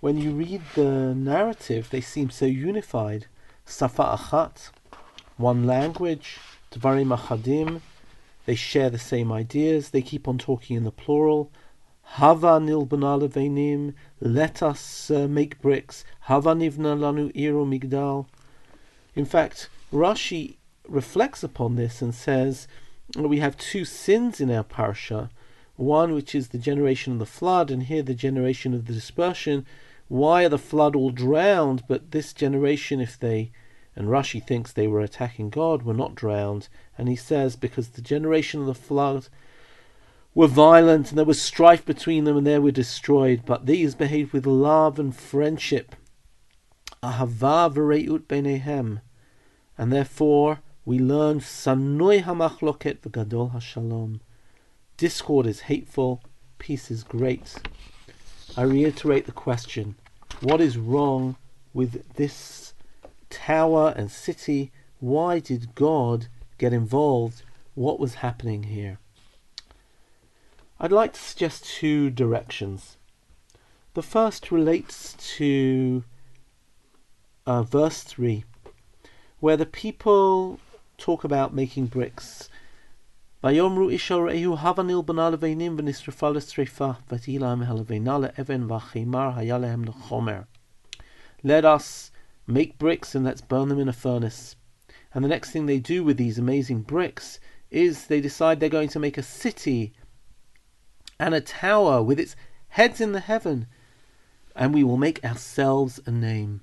When 0.00 0.18
you 0.18 0.32
read 0.32 0.62
the 0.74 1.14
narrative, 1.14 1.88
they 1.90 2.02
seem 2.02 2.30
so 2.30 2.44
unified. 2.44 3.26
Safa 3.64 4.18
achat, 4.18 4.70
one 5.36 5.64
language, 5.64 6.38
dvarim 6.70 7.16
achadim, 7.16 7.80
they 8.44 8.54
share 8.54 8.90
the 8.90 8.98
same 8.98 9.32
ideas, 9.32 9.90
they 9.90 10.02
keep 10.02 10.28
on 10.28 10.38
talking 10.38 10.76
in 10.76 10.84
the 10.84 10.92
plural, 10.92 11.50
Hava 12.14 12.58
nilbana 12.60 13.20
levenim. 13.20 13.94
Let 14.20 14.62
us 14.62 15.10
uh, 15.10 15.26
make 15.28 15.60
bricks. 15.60 16.04
Hava 16.20 16.54
nivna 16.54 16.96
lanu 16.96 17.32
iru 17.34 17.66
migdal. 17.66 18.26
In 19.14 19.24
fact, 19.24 19.68
Rashi 19.92 20.56
reflects 20.88 21.42
upon 21.42 21.76
this 21.76 22.00
and 22.00 22.14
says 22.14 22.68
we 23.16 23.38
have 23.38 23.56
two 23.56 23.84
sins 23.84 24.40
in 24.40 24.50
our 24.50 24.64
parsha. 24.64 25.30
One 25.76 26.14
which 26.14 26.34
is 26.34 26.48
the 26.48 26.58
generation 26.58 27.12
of 27.14 27.18
the 27.18 27.26
flood, 27.26 27.70
and 27.70 27.82
here 27.82 28.02
the 28.02 28.14
generation 28.14 28.72
of 28.72 28.86
the 28.86 28.94
dispersion. 28.94 29.66
Why 30.08 30.44
are 30.44 30.48
the 30.48 30.58
flood 30.58 30.96
all 30.96 31.10
drowned? 31.10 31.82
But 31.86 32.12
this 32.12 32.32
generation, 32.32 33.00
if 33.00 33.18
they 33.18 33.50
and 33.96 34.08
Rashi 34.08 34.46
thinks 34.46 34.72
they 34.72 34.86
were 34.86 35.00
attacking 35.00 35.50
God, 35.50 35.82
were 35.82 35.94
not 35.94 36.14
drowned. 36.14 36.68
And 36.98 37.08
he 37.08 37.16
says 37.16 37.56
because 37.56 37.88
the 37.88 38.02
generation 38.02 38.60
of 38.60 38.66
the 38.66 38.74
flood 38.74 39.28
were 40.36 40.46
violent 40.46 41.08
and 41.08 41.18
there 41.18 41.24
was 41.24 41.40
strife 41.40 41.82
between 41.86 42.24
them 42.24 42.36
and 42.36 42.46
they 42.46 42.58
were 42.58 42.70
destroyed. 42.70 43.40
But 43.46 43.64
these 43.64 43.94
behaved 43.94 44.34
with 44.34 44.44
love 44.44 44.98
and 44.98 45.16
friendship. 45.16 45.96
Ahava 47.02 47.72
v're'ut 47.72 48.24
benehem. 48.26 49.00
And 49.78 49.90
therefore 49.90 50.60
we 50.84 50.98
learn 50.98 51.40
sanoi 51.40 52.22
hamachloket 52.22 52.98
v'gadol 52.98 53.54
hashalom. 53.54 54.20
Discord 54.98 55.46
is 55.46 55.60
hateful, 55.60 56.22
peace 56.58 56.90
is 56.90 57.02
great. 57.02 57.54
I 58.58 58.62
reiterate 58.62 59.24
the 59.24 59.32
question, 59.32 59.96
what 60.42 60.60
is 60.60 60.76
wrong 60.76 61.36
with 61.72 62.14
this 62.16 62.74
tower 63.30 63.94
and 63.96 64.10
city? 64.10 64.70
Why 65.00 65.38
did 65.38 65.74
God 65.74 66.28
get 66.58 66.74
involved? 66.74 67.42
What 67.74 67.98
was 67.98 68.16
happening 68.16 68.64
here? 68.64 68.98
I'd 70.79 70.91
like 70.91 71.13
to 71.13 71.19
suggest 71.19 71.65
two 71.65 72.09
directions. 72.09 72.97
The 73.93 74.01
first 74.01 74.51
relates 74.51 75.15
to 75.37 76.03
uh, 77.45 77.63
verse 77.63 78.03
3, 78.03 78.43
where 79.39 79.57
the 79.57 79.65
people 79.65 80.59
talk 80.97 81.23
about 81.23 81.53
making 81.53 81.87
bricks. 81.87 82.49
ויאמרו 83.43 83.89
איש 83.89 84.11
הראהו 84.11 84.57
הבה 84.57 84.83
נלבנה 84.83 85.29
לבנים 85.29 85.75
ונשרפה 85.77 86.29
לשרפה 86.29 86.91
ותהי 87.11 87.39
להם 87.39 87.61
הלבנה 87.61 88.17
לאבן 88.17 88.71
והחימר 88.71 89.31
היה 89.35 89.57
להם 89.57 89.85
לחומר. 89.85 90.41
Let 91.43 91.65
us 91.65 92.11
make 92.47 92.77
bricks 92.77 93.15
and 93.15 93.23
let's 93.23 93.41
burn 93.41 93.69
them 93.69 93.79
in 93.79 93.89
a 93.89 93.93
furnace. 93.93 94.55
And 95.13 95.23
the 95.23 95.27
next 95.27 95.51
thing 95.51 95.65
they 95.65 95.79
do 95.79 96.03
with 96.03 96.17
these 96.17 96.37
amazing 96.37 96.81
bricks 96.83 97.39
is 97.71 98.07
they 98.07 98.21
decide 98.21 98.59
they're 98.59 98.77
going 98.79 98.89
to 98.89 98.99
make 98.99 99.17
a 99.17 99.23
city 99.23 99.93
and 101.18 101.34
a 101.34 101.40
tower 101.40 102.02
with 102.02 102.20
its 102.20 102.36
heads 102.68 103.00
in 103.00 103.12
the 103.12 103.20
heaven, 103.20 103.66
and 104.54 104.74
we 104.74 104.84
will 104.84 104.96
make 104.96 105.24
ourselves 105.24 106.00
a 106.06 106.10
name. 106.10 106.62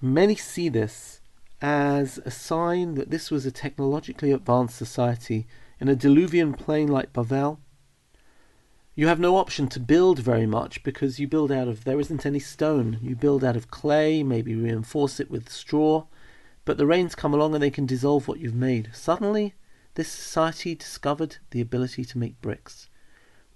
Many 0.00 0.34
see 0.34 0.68
this 0.68 1.20
as 1.60 2.18
a 2.24 2.30
sign 2.30 2.94
that 2.94 3.10
this 3.10 3.30
was 3.30 3.44
a 3.44 3.50
technologically 3.50 4.32
advanced 4.32 4.76
society 4.76 5.46
in 5.78 5.88
a 5.88 5.96
diluvian 5.96 6.56
plain 6.56 6.88
like 6.88 7.12
Bavel. 7.12 7.58
You 8.94 9.06
have 9.06 9.20
no 9.20 9.36
option 9.36 9.68
to 9.68 9.80
build 9.80 10.18
very 10.18 10.46
much 10.46 10.82
because 10.82 11.18
you 11.18 11.26
build 11.28 11.50
out 11.50 11.68
of, 11.68 11.84
there 11.84 12.00
isn't 12.00 12.26
any 12.26 12.38
stone. 12.38 12.98
You 13.00 13.16
build 13.16 13.44
out 13.44 13.56
of 13.56 13.70
clay, 13.70 14.22
maybe 14.22 14.54
reinforce 14.54 15.20
it 15.20 15.30
with 15.30 15.48
straw, 15.48 16.04
but 16.64 16.76
the 16.76 16.86
rains 16.86 17.14
come 17.14 17.32
along 17.32 17.54
and 17.54 17.62
they 17.62 17.70
can 17.70 17.86
dissolve 17.86 18.28
what 18.28 18.40
you've 18.40 18.54
made. 18.54 18.90
Suddenly, 18.92 19.54
this 19.94 20.08
society 20.08 20.74
discovered 20.74 21.36
the 21.50 21.60
ability 21.60 22.04
to 22.04 22.18
make 22.18 22.40
bricks. 22.42 22.89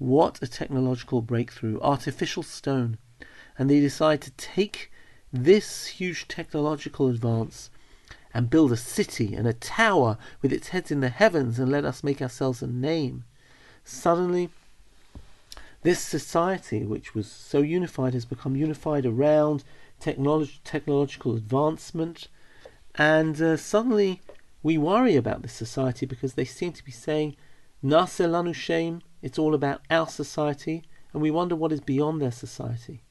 What 0.04 0.42
a 0.42 0.46
technological 0.46 1.22
breakthrough! 1.22 1.80
Artificial 1.80 2.42
stone. 2.42 2.98
And 3.56 3.70
they 3.70 3.80
decide 3.80 4.20
to 4.20 4.32
take 4.32 4.92
this 5.32 5.86
huge 5.86 6.28
technological 6.28 7.08
advance 7.08 7.70
and 8.34 8.50
build 8.50 8.70
a 8.70 8.76
city 8.76 9.34
and 9.34 9.46
a 9.48 9.54
tower 9.54 10.18
with 10.42 10.52
its 10.52 10.68
heads 10.68 10.90
in 10.90 11.00
the 11.00 11.08
heavens 11.08 11.58
and 11.58 11.72
let 11.72 11.86
us 11.86 12.04
make 12.04 12.20
ourselves 12.20 12.60
a 12.60 12.66
name. 12.66 13.24
Suddenly, 13.82 14.50
this 15.84 16.00
society, 16.00 16.84
which 16.84 17.14
was 17.14 17.26
so 17.26 17.62
unified, 17.62 18.12
has 18.12 18.26
become 18.26 18.56
unified 18.56 19.06
around 19.06 19.64
technology, 20.00 20.60
technological 20.64 21.34
advancement, 21.34 22.28
and 22.96 23.40
uh, 23.40 23.56
suddenly 23.56 24.20
we 24.62 24.76
worry 24.76 25.16
about 25.16 25.40
this 25.40 25.54
society 25.54 26.04
because 26.04 26.34
they 26.34 26.44
seem 26.44 26.72
to 26.72 26.84
be 26.84 26.92
saying, 26.92 27.36
Nase 27.82 28.28
lanu 28.28 28.54
shem, 28.54 29.00
it's 29.24 29.38
all 29.38 29.54
about 29.54 29.80
our 29.90 30.06
society, 30.06 30.84
and 31.14 31.22
we 31.22 31.30
wonder 31.30 31.56
what 31.56 31.72
is 31.72 31.80
beyond 31.80 32.20
their 32.20 32.30
society. 32.30 33.02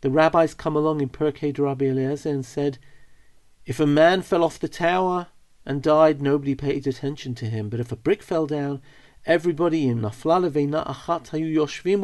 The 0.00 0.10
rabbis 0.10 0.54
come 0.54 0.76
along 0.76 1.00
in 1.00 1.08
Pirkei 1.08 1.58
Rabbi 1.58 1.86
Eliezer 1.86 2.30
and 2.30 2.46
said, 2.46 2.78
if 3.64 3.80
a 3.80 3.86
man 3.86 4.22
fell 4.22 4.44
off 4.44 4.60
the 4.60 4.68
tower 4.68 5.26
and 5.64 5.82
died, 5.82 6.22
nobody 6.22 6.54
paid 6.54 6.86
attention 6.86 7.34
to 7.34 7.46
him. 7.46 7.68
But 7.68 7.80
if 7.80 7.90
a 7.90 7.96
brick 7.96 8.22
fell 8.22 8.46
down, 8.46 8.80
everybody 9.26 9.88
in 9.88 10.02
achat 10.02 11.30
hayu 11.30 11.52
yoshvim 11.52 12.00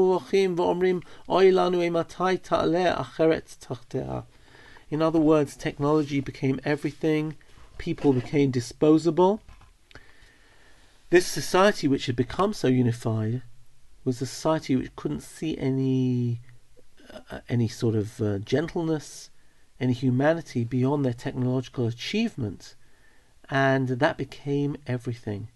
v'omrim 0.57 1.05
ematai. 1.29 2.41
In 4.91 5.01
other 5.01 5.21
words, 5.21 5.57
technology 5.57 6.19
became 6.19 6.59
everything. 6.65 7.37
People 7.79 8.13
became 8.13 8.51
disposable. 8.51 9.41
This 11.13 11.27
society, 11.27 11.89
which 11.89 12.07
had 12.07 12.17
become 12.17 12.55
so 12.55 12.69
unified, 12.69 13.43
was 14.03 14.23
a 14.23 14.27
society 14.27 14.77
which 14.77 14.97
couldn't 14.97 15.21
see 15.21 15.59
any 15.59 16.41
uh, 17.31 17.41
any 17.51 17.69
sort 17.69 17.95
of 17.95 18.19
uh, 18.23 18.39
gentleness, 18.39 19.29
any 19.79 19.93
humanity 19.93 20.65
beyond 20.65 21.05
their 21.05 21.13
technological 21.13 21.87
achievement, 21.87 22.77
and 23.51 23.89
that 23.89 24.17
became 24.17 24.79
everything. 24.87 25.49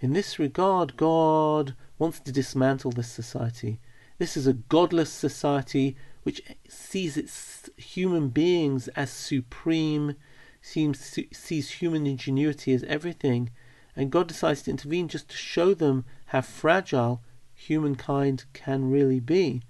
In 0.00 0.14
this 0.14 0.38
regard, 0.38 0.96
God 0.96 1.76
wants 1.98 2.18
to 2.20 2.32
dismantle 2.32 2.92
this 2.92 3.12
society. 3.12 3.80
This 4.16 4.34
is 4.34 4.46
a 4.46 4.54
godless 4.54 5.12
society 5.12 5.94
which 6.22 6.40
sees 6.70 7.18
its 7.18 7.68
human 7.76 8.30
beings 8.30 8.88
as 8.96 9.10
supreme, 9.10 10.16
seems, 10.62 11.20
sees 11.34 11.70
human 11.70 12.06
ingenuity 12.06 12.72
as 12.72 12.82
everything, 12.84 13.50
and 13.96 14.10
God 14.10 14.28
decides 14.28 14.62
to 14.62 14.70
intervene 14.70 15.08
just 15.08 15.28
to 15.30 15.36
show 15.36 15.74
them 15.74 16.04
how 16.26 16.40
fragile 16.40 17.22
humankind 17.54 18.44
can 18.52 18.90
really 18.90 19.20
be. 19.20 19.62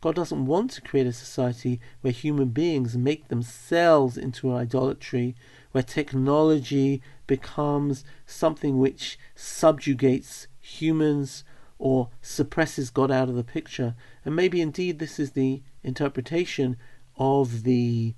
God 0.00 0.14
doesn't 0.14 0.46
want 0.46 0.70
to 0.72 0.82
create 0.82 1.06
a 1.06 1.12
society 1.12 1.80
where 2.00 2.12
human 2.12 2.48
beings 2.48 2.96
make 2.96 3.28
themselves 3.28 4.16
into 4.16 4.52
idolatry, 4.52 5.34
where 5.72 5.82
technology 5.82 7.02
becomes 7.26 8.04
something 8.26 8.78
which 8.78 9.18
subjugates 9.34 10.46
humans 10.60 11.44
or 11.78 12.10
suppresses 12.22 12.90
God 12.90 13.10
out 13.10 13.28
of 13.28 13.34
the 13.34 13.44
picture. 13.44 13.94
And 14.24 14.36
maybe 14.36 14.60
indeed 14.60 14.98
this 14.98 15.18
is 15.18 15.32
the 15.32 15.62
interpretation 15.82 16.76
of 17.16 17.62
the 17.62 18.14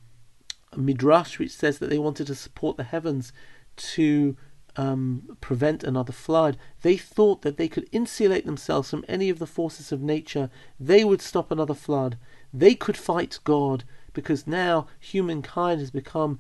Midrash, 0.77 1.39
which 1.39 1.53
says 1.53 1.79
that 1.79 1.91
they 1.91 1.99
wanted 1.99 2.27
to 2.27 2.35
support 2.35 2.77
the 2.77 2.85
heavens 2.85 3.33
to 3.77 4.37
um, 4.79 5.37
prevent 5.41 5.83
another 5.83 6.13
flood. 6.13 6.57
They 6.83 6.97
thought 6.97 7.43
that 7.43 7.57
they 7.57 7.69
could 7.69 7.89
insulate 7.91 8.47
themselves 8.47 8.89
from 8.89 9.05
any 9.09 9.29
of 9.29 9.41
the 9.41 9.47
forces 9.47 9.91
of 9.91 10.01
nature. 10.01 10.51
They 10.79 11.05
would 11.05 11.21
stop 11.21 11.51
another 11.51 11.75
flood. 11.75 12.17
They 12.55 12.77
could 12.77 12.97
fight 12.97 13.41
God 13.43 13.83
because 14.13 14.47
now 14.47 14.87
humankind 15.01 15.81
has 15.81 15.91
become 15.91 16.39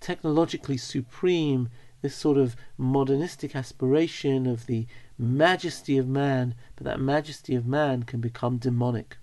technologically 0.00 0.76
supreme. 0.76 1.68
This 2.02 2.16
sort 2.16 2.36
of 2.36 2.56
modernistic 2.76 3.54
aspiration 3.54 4.48
of 4.48 4.66
the 4.66 4.86
majesty 5.16 5.96
of 5.96 6.08
man, 6.08 6.56
but 6.74 6.84
that 6.84 7.00
majesty 7.00 7.54
of 7.54 7.66
man 7.66 8.02
can 8.02 8.20
become 8.20 8.58
demonic. 8.58 9.16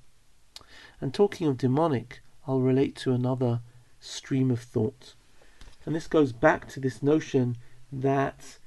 And 1.01 1.13
talking 1.13 1.47
of 1.47 1.57
demonic, 1.57 2.21
I'll 2.47 2.61
relate 2.61 2.95
to 2.97 3.11
another 3.11 3.59
stream 3.99 4.49
of 4.49 4.61
thought. 4.61 5.15
And 5.85 5.93
this 5.93 6.07
goes 6.07 6.31
back 6.31 6.69
to 6.69 6.79
this 6.79 7.03
notion 7.03 7.57
that 8.01 8.57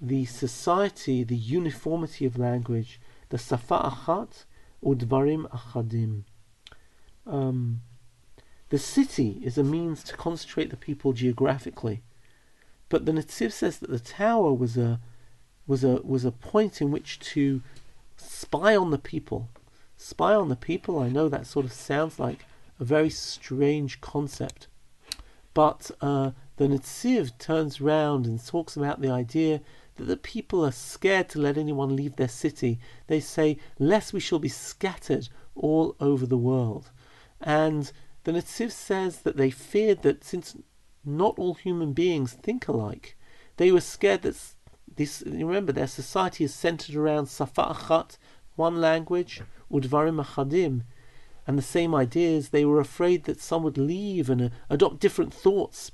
the 0.00 0.24
society, 0.26 1.24
the 1.24 1.36
uniformity 1.36 2.26
of 2.26 2.38
language, 2.38 3.00
the 3.30 3.38
safa 3.38 3.90
achat 3.90 4.44
udvarim 4.84 5.48
achadim. 5.50 6.24
Um, 7.26 7.80
the 8.68 8.78
city 8.78 9.40
is 9.42 9.56
a 9.56 9.64
means 9.64 10.02
to 10.04 10.16
concentrate 10.16 10.70
the 10.70 10.76
people 10.76 11.12
geographically, 11.12 12.02
but 12.88 13.06
the 13.06 13.12
Netziv 13.12 13.52
says 13.52 13.78
that 13.78 13.90
the 13.90 13.98
tower 13.98 14.52
was 14.52 14.76
a 14.76 15.00
was 15.66 15.84
a 15.84 16.00
was 16.02 16.24
a 16.24 16.32
point 16.32 16.80
in 16.82 16.90
which 16.90 17.18
to 17.20 17.62
spy 18.16 18.76
on 18.76 18.90
the 18.90 18.98
people. 18.98 19.48
Spy 19.96 20.34
on 20.34 20.48
the 20.48 20.56
people. 20.56 20.98
I 20.98 21.08
know 21.08 21.28
that 21.28 21.46
sort 21.46 21.64
of 21.64 21.72
sounds 21.72 22.18
like 22.18 22.44
a 22.78 22.84
very 22.84 23.10
strange 23.10 24.00
concept, 24.00 24.66
but 25.54 25.90
uh, 26.00 26.32
the 26.56 26.66
Netziv 26.66 27.36
turns 27.38 27.80
round 27.80 28.26
and 28.26 28.44
talks 28.44 28.76
about 28.76 29.00
the 29.00 29.10
idea 29.10 29.60
that 29.96 30.04
the 30.04 30.16
people 30.16 30.64
are 30.64 30.72
scared 30.72 31.28
to 31.30 31.40
let 31.40 31.58
anyone 31.58 31.96
leave 31.96 32.16
their 32.16 32.28
city. 32.28 32.78
They 33.06 33.20
say, 33.20 33.58
lest 33.78 34.12
we 34.12 34.20
shall 34.20 34.38
be 34.38 34.48
scattered 34.48 35.28
all 35.54 35.96
over 36.00 36.26
the 36.26 36.38
world. 36.38 36.90
And 37.40 37.90
the 38.24 38.32
Netziv 38.32 38.70
says 38.70 39.18
that 39.22 39.36
they 39.36 39.50
feared 39.50 40.02
that 40.02 40.24
since 40.24 40.56
not 41.04 41.38
all 41.38 41.54
human 41.54 41.92
beings 41.92 42.32
think 42.32 42.68
alike, 42.68 43.16
they 43.56 43.70
were 43.70 43.80
scared 43.80 44.22
that 44.22 44.54
this, 44.96 45.22
remember, 45.26 45.72
their 45.72 45.86
society 45.86 46.44
is 46.44 46.54
centered 46.54 46.94
around 46.94 47.26
Safa 47.26 47.74
Achat, 47.74 48.16
one 48.54 48.80
language, 48.80 49.42
Udvarim 49.70 50.24
Achadim, 50.24 50.82
and 51.46 51.58
the 51.58 51.62
same 51.62 51.94
ideas. 51.94 52.50
They 52.50 52.64
were 52.64 52.80
afraid 52.80 53.24
that 53.24 53.40
some 53.40 53.64
would 53.64 53.78
leave 53.78 54.30
and 54.30 54.42
uh, 54.42 54.48
adopt 54.70 55.00
different 55.00 55.34
thoughts 55.34 55.90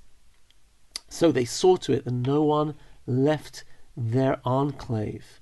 so 1.11 1.31
they 1.31 1.45
saw 1.45 1.77
to 1.77 1.93
it 1.93 2.05
that 2.05 2.13
no 2.13 2.43
one 2.43 2.75
left 3.07 3.65
their 3.97 4.41
enclave. 4.45 5.41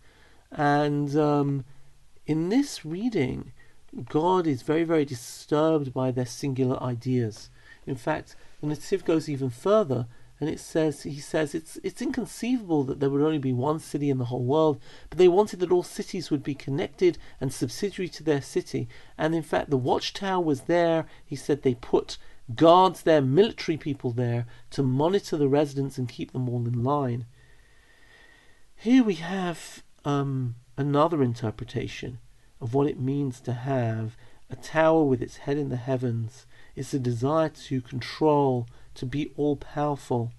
And 0.50 1.14
um, 1.14 1.64
in 2.26 2.48
this 2.48 2.84
reading, 2.84 3.52
God 4.08 4.46
is 4.46 4.62
very, 4.62 4.82
very 4.82 5.04
disturbed 5.04 5.92
by 5.92 6.10
their 6.10 6.26
singular 6.26 6.82
ideas. 6.82 7.50
In 7.86 7.96
fact, 7.96 8.34
the 8.60 8.66
Netziv 8.66 9.04
goes 9.04 9.28
even 9.28 9.50
further, 9.50 10.06
and 10.40 10.48
it 10.48 10.60
says 10.60 11.02
he 11.02 11.18
says 11.18 11.54
it's 11.54 11.78
it's 11.82 12.00
inconceivable 12.00 12.84
that 12.84 13.00
there 13.00 13.10
would 13.10 13.22
only 13.22 13.38
be 13.38 13.52
one 13.52 13.80
city 13.80 14.08
in 14.08 14.18
the 14.18 14.26
whole 14.26 14.44
world, 14.44 14.80
but 15.10 15.18
they 15.18 15.28
wanted 15.28 15.60
that 15.60 15.72
all 15.72 15.82
cities 15.82 16.30
would 16.30 16.42
be 16.42 16.54
connected 16.54 17.18
and 17.40 17.52
subsidiary 17.52 18.08
to 18.10 18.22
their 18.22 18.42
city. 18.42 18.88
And 19.16 19.34
in 19.34 19.42
fact, 19.42 19.70
the 19.70 19.76
watchtower 19.76 20.42
was 20.42 20.62
there. 20.62 21.06
He 21.24 21.36
said 21.36 21.62
they 21.62 21.74
put 21.74 22.18
guards 22.54 23.02
there, 23.02 23.20
military 23.20 23.76
people 23.76 24.12
there, 24.12 24.46
to 24.70 24.82
monitor 24.82 25.36
the 25.36 25.48
residents 25.48 25.98
and 25.98 26.08
keep 26.08 26.32
them 26.32 26.48
all 26.48 26.66
in 26.66 26.82
line. 26.82 27.26
Here 28.74 29.02
we 29.02 29.14
have 29.14 29.82
um, 30.04 30.54
another 30.76 31.22
interpretation 31.22 32.18
of 32.60 32.74
what 32.74 32.86
it 32.86 32.98
means 32.98 33.40
to 33.40 33.52
have 33.52 34.16
a 34.50 34.56
tower 34.56 35.04
with 35.04 35.20
its 35.20 35.38
head 35.38 35.58
in 35.58 35.68
the 35.68 35.76
heavens. 35.76 36.46
It's 36.74 36.94
a 36.94 36.98
desire 36.98 37.48
to 37.48 37.80
control, 37.80 38.66
to 38.94 39.06
be 39.06 39.32
all 39.36 39.56
powerful. 39.56 40.32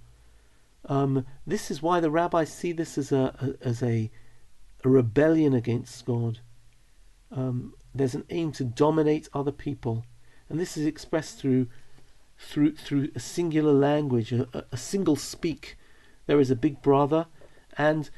Um, 0.85 1.25
this 1.45 1.69
is 1.69 1.81
why 1.81 1.99
the 1.99 2.09
rabbis 2.09 2.51
see 2.51 2.71
this 2.71 2.97
as 2.97 3.11
a, 3.11 3.35
a 3.61 3.67
as 3.67 3.83
a, 3.83 4.09
a, 4.83 4.89
rebellion 4.89 5.53
against 5.53 6.05
God. 6.05 6.39
Um, 7.31 7.73
there's 7.93 8.15
an 8.15 8.25
aim 8.29 8.51
to 8.53 8.63
dominate 8.63 9.29
other 9.33 9.51
people, 9.51 10.05
and 10.47 10.59
this 10.59 10.77
is 10.77 10.85
expressed 10.85 11.37
through 11.37 11.67
through 12.39 12.75
through 12.75 13.09
a 13.13 13.19
singular 13.19 13.73
language, 13.73 14.31
a, 14.31 14.47
a 14.71 14.77
single 14.77 15.15
speak. 15.15 15.77
There 16.25 16.39
is 16.39 16.49
a 16.49 16.55
big 16.55 16.81
brother, 16.81 17.27
and 17.77 18.09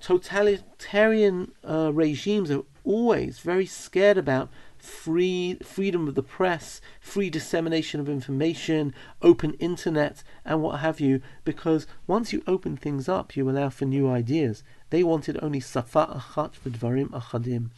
totalitarian 0.00 1.52
uh, 1.64 1.92
regimes 1.92 2.50
are 2.50 2.62
always 2.84 3.38
very 3.38 3.66
scared 3.66 4.18
about 4.18 4.48
free 4.78 5.58
freedom 5.62 6.08
of 6.08 6.14
the 6.14 6.22
press, 6.22 6.80
free 7.00 7.30
dissemination 7.30 8.00
of 8.00 8.08
information, 8.08 8.94
open 9.22 9.54
internet, 9.54 10.22
and 10.44 10.62
what 10.62 10.80
have 10.80 11.00
you. 11.00 11.20
Because 11.44 11.86
once 12.06 12.32
you 12.32 12.42
open 12.46 12.76
things 12.76 13.08
up, 13.08 13.36
you 13.36 13.48
allow 13.48 13.68
for 13.68 13.84
new 13.84 14.08
ideas. 14.10 14.62
They 14.90 15.02
wanted 15.02 15.38
only 15.42 15.60
safa 15.60 16.22
achat 16.34 16.52
v'dvarim 16.64 17.10
achadim. 17.10 17.70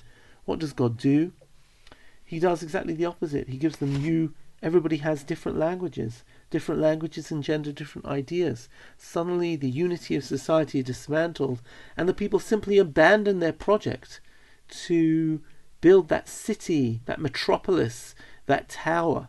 What 0.45 0.59
does 0.59 0.73
God 0.73 0.97
do? 0.97 1.33
He 2.25 2.39
does 2.39 2.63
exactly 2.63 2.95
the 2.95 3.07
opposite. 3.07 3.49
He 3.49 3.59
gives 3.59 3.79
them 3.79 3.97
new 3.97 4.33
Everybody 4.63 4.99
has 4.99 5.25
different 5.25 5.59
languages. 5.59 6.23
different 6.51 6.81
languages 6.81 7.31
engender 7.31 7.73
different 7.73 8.07
ideas. 8.07 8.69
Suddenly, 8.99 9.57
the 9.57 9.71
unity 9.71 10.17
of 10.17 10.25
society 10.25 10.81
is 10.81 10.85
dismantled, 10.85 11.63
and 11.97 12.09
the 12.09 12.15
people 12.15 12.41
simply 12.41 12.77
abandon 12.77 13.39
their 13.39 13.53
project 13.53 14.21
to 14.69 15.41
build 15.81 16.09
that 16.09 16.29
city, 16.29 17.01
that 17.07 17.21
metropolis, 17.21 18.15
that 18.47 18.69
tower, 18.69 19.29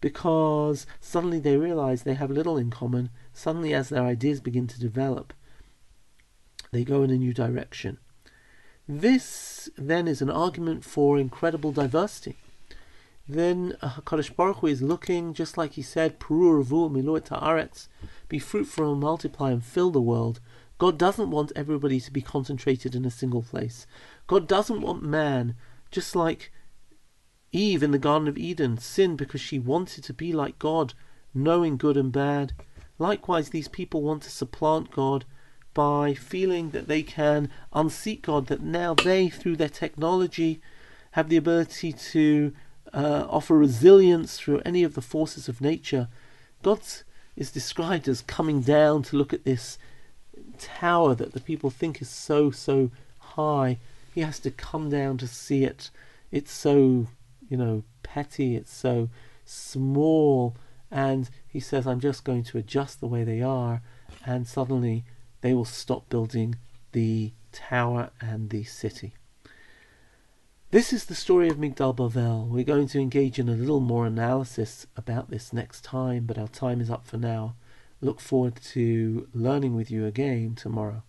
because 0.00 0.86
suddenly 1.00 1.38
they 1.38 1.56
realize 1.56 2.02
they 2.02 2.14
have 2.14 2.30
little 2.30 2.58
in 2.58 2.70
common. 2.70 3.10
Suddenly, 3.32 3.72
as 3.72 3.88
their 3.88 4.04
ideas 4.04 4.40
begin 4.40 4.66
to 4.68 4.80
develop, 4.80 5.32
they 6.70 6.84
go 6.84 7.02
in 7.02 7.10
a 7.10 7.16
new 7.16 7.32
direction. 7.32 7.98
This 8.86 9.70
then 9.76 10.06
is 10.06 10.20
an 10.20 10.30
argument 10.30 10.84
for 10.84 11.18
incredible 11.18 11.72
diversity. 11.72 12.36
Then 13.32 13.76
uh, 13.80 13.90
HaKadosh 13.90 14.36
Baruch 14.36 14.58
Hu 14.58 14.66
is 14.66 14.82
looking, 14.82 15.32
just 15.32 15.56
like 15.56 15.72
he 15.72 15.82
said, 15.82 16.20
Puru 16.20 16.62
Miluet 16.90 17.24
Ta'aretz, 17.24 17.88
be 18.28 18.38
fruitful 18.38 18.92
and 18.92 19.00
multiply 19.00 19.50
and 19.50 19.64
fill 19.64 19.90
the 19.90 20.02
world. 20.02 20.40
God 20.76 20.98
doesn't 20.98 21.30
want 21.30 21.50
everybody 21.56 21.98
to 22.00 22.10
be 22.10 22.20
concentrated 22.20 22.94
in 22.94 23.06
a 23.06 23.10
single 23.10 23.42
place. 23.42 23.86
God 24.26 24.46
doesn't 24.46 24.82
want 24.82 25.02
man, 25.02 25.54
just 25.90 26.14
like 26.14 26.52
Eve 27.52 27.82
in 27.82 27.90
the 27.90 27.98
Garden 27.98 28.28
of 28.28 28.36
Eden, 28.36 28.76
sinned 28.76 29.16
because 29.16 29.40
she 29.40 29.58
wanted 29.58 30.04
to 30.04 30.12
be 30.12 30.32
like 30.32 30.58
God, 30.58 30.92
knowing 31.32 31.78
good 31.78 31.96
and 31.96 32.12
bad. 32.12 32.52
Likewise, 32.98 33.48
these 33.48 33.68
people 33.68 34.02
want 34.02 34.24
to 34.24 34.30
supplant 34.30 34.90
God 34.90 35.24
by 35.72 36.12
feeling 36.12 36.70
that 36.70 36.86
they 36.86 37.02
can 37.02 37.48
unseat 37.72 38.20
God, 38.20 38.48
that 38.48 38.60
now 38.60 38.92
they, 38.92 39.30
through 39.30 39.56
their 39.56 39.70
technology, 39.70 40.60
have 41.12 41.30
the 41.30 41.38
ability 41.38 41.92
to 41.92 42.52
uh, 42.92 43.26
offer 43.28 43.56
resilience 43.56 44.38
through 44.38 44.60
any 44.64 44.82
of 44.82 44.94
the 44.94 45.02
forces 45.02 45.48
of 45.48 45.60
nature. 45.60 46.08
God 46.62 46.80
is 47.36 47.50
described 47.50 48.08
as 48.08 48.22
coming 48.22 48.60
down 48.60 49.02
to 49.04 49.16
look 49.16 49.32
at 49.32 49.44
this 49.44 49.78
tower 50.58 51.14
that 51.14 51.32
the 51.32 51.40
people 51.40 51.70
think 51.70 52.02
is 52.02 52.08
so, 52.08 52.50
so 52.50 52.90
high. 53.18 53.78
He 54.14 54.20
has 54.20 54.38
to 54.40 54.50
come 54.50 54.90
down 54.90 55.18
to 55.18 55.26
see 55.26 55.64
it. 55.64 55.90
It's 56.30 56.52
so, 56.52 57.06
you 57.48 57.56
know, 57.56 57.84
petty, 58.02 58.56
it's 58.56 58.74
so 58.74 59.08
small. 59.44 60.56
And 60.90 61.30
he 61.48 61.60
says, 61.60 61.86
I'm 61.86 62.00
just 62.00 62.24
going 62.24 62.44
to 62.44 62.58
adjust 62.58 63.00
the 63.00 63.06
way 63.06 63.24
they 63.24 63.40
are. 63.40 63.80
And 64.26 64.46
suddenly 64.46 65.04
they 65.40 65.54
will 65.54 65.64
stop 65.64 66.08
building 66.10 66.56
the 66.92 67.32
tower 67.52 68.10
and 68.20 68.50
the 68.50 68.64
city. 68.64 69.14
This 70.72 70.90
is 70.90 71.04
the 71.04 71.14
story 71.14 71.50
of 71.50 71.58
Migdal 71.58 71.94
Bavel. 71.94 72.48
We're 72.48 72.64
going 72.64 72.88
to 72.88 72.98
engage 72.98 73.38
in 73.38 73.46
a 73.46 73.52
little 73.52 73.78
more 73.78 74.06
analysis 74.06 74.86
about 74.96 75.28
this 75.28 75.52
next 75.52 75.84
time, 75.84 76.24
but 76.24 76.38
our 76.38 76.48
time 76.48 76.80
is 76.80 76.88
up 76.88 77.06
for 77.06 77.18
now. 77.18 77.56
Look 78.00 78.20
forward 78.20 78.56
to 78.72 79.28
learning 79.34 79.76
with 79.76 79.90
you 79.90 80.06
again 80.06 80.54
tomorrow. 80.54 81.02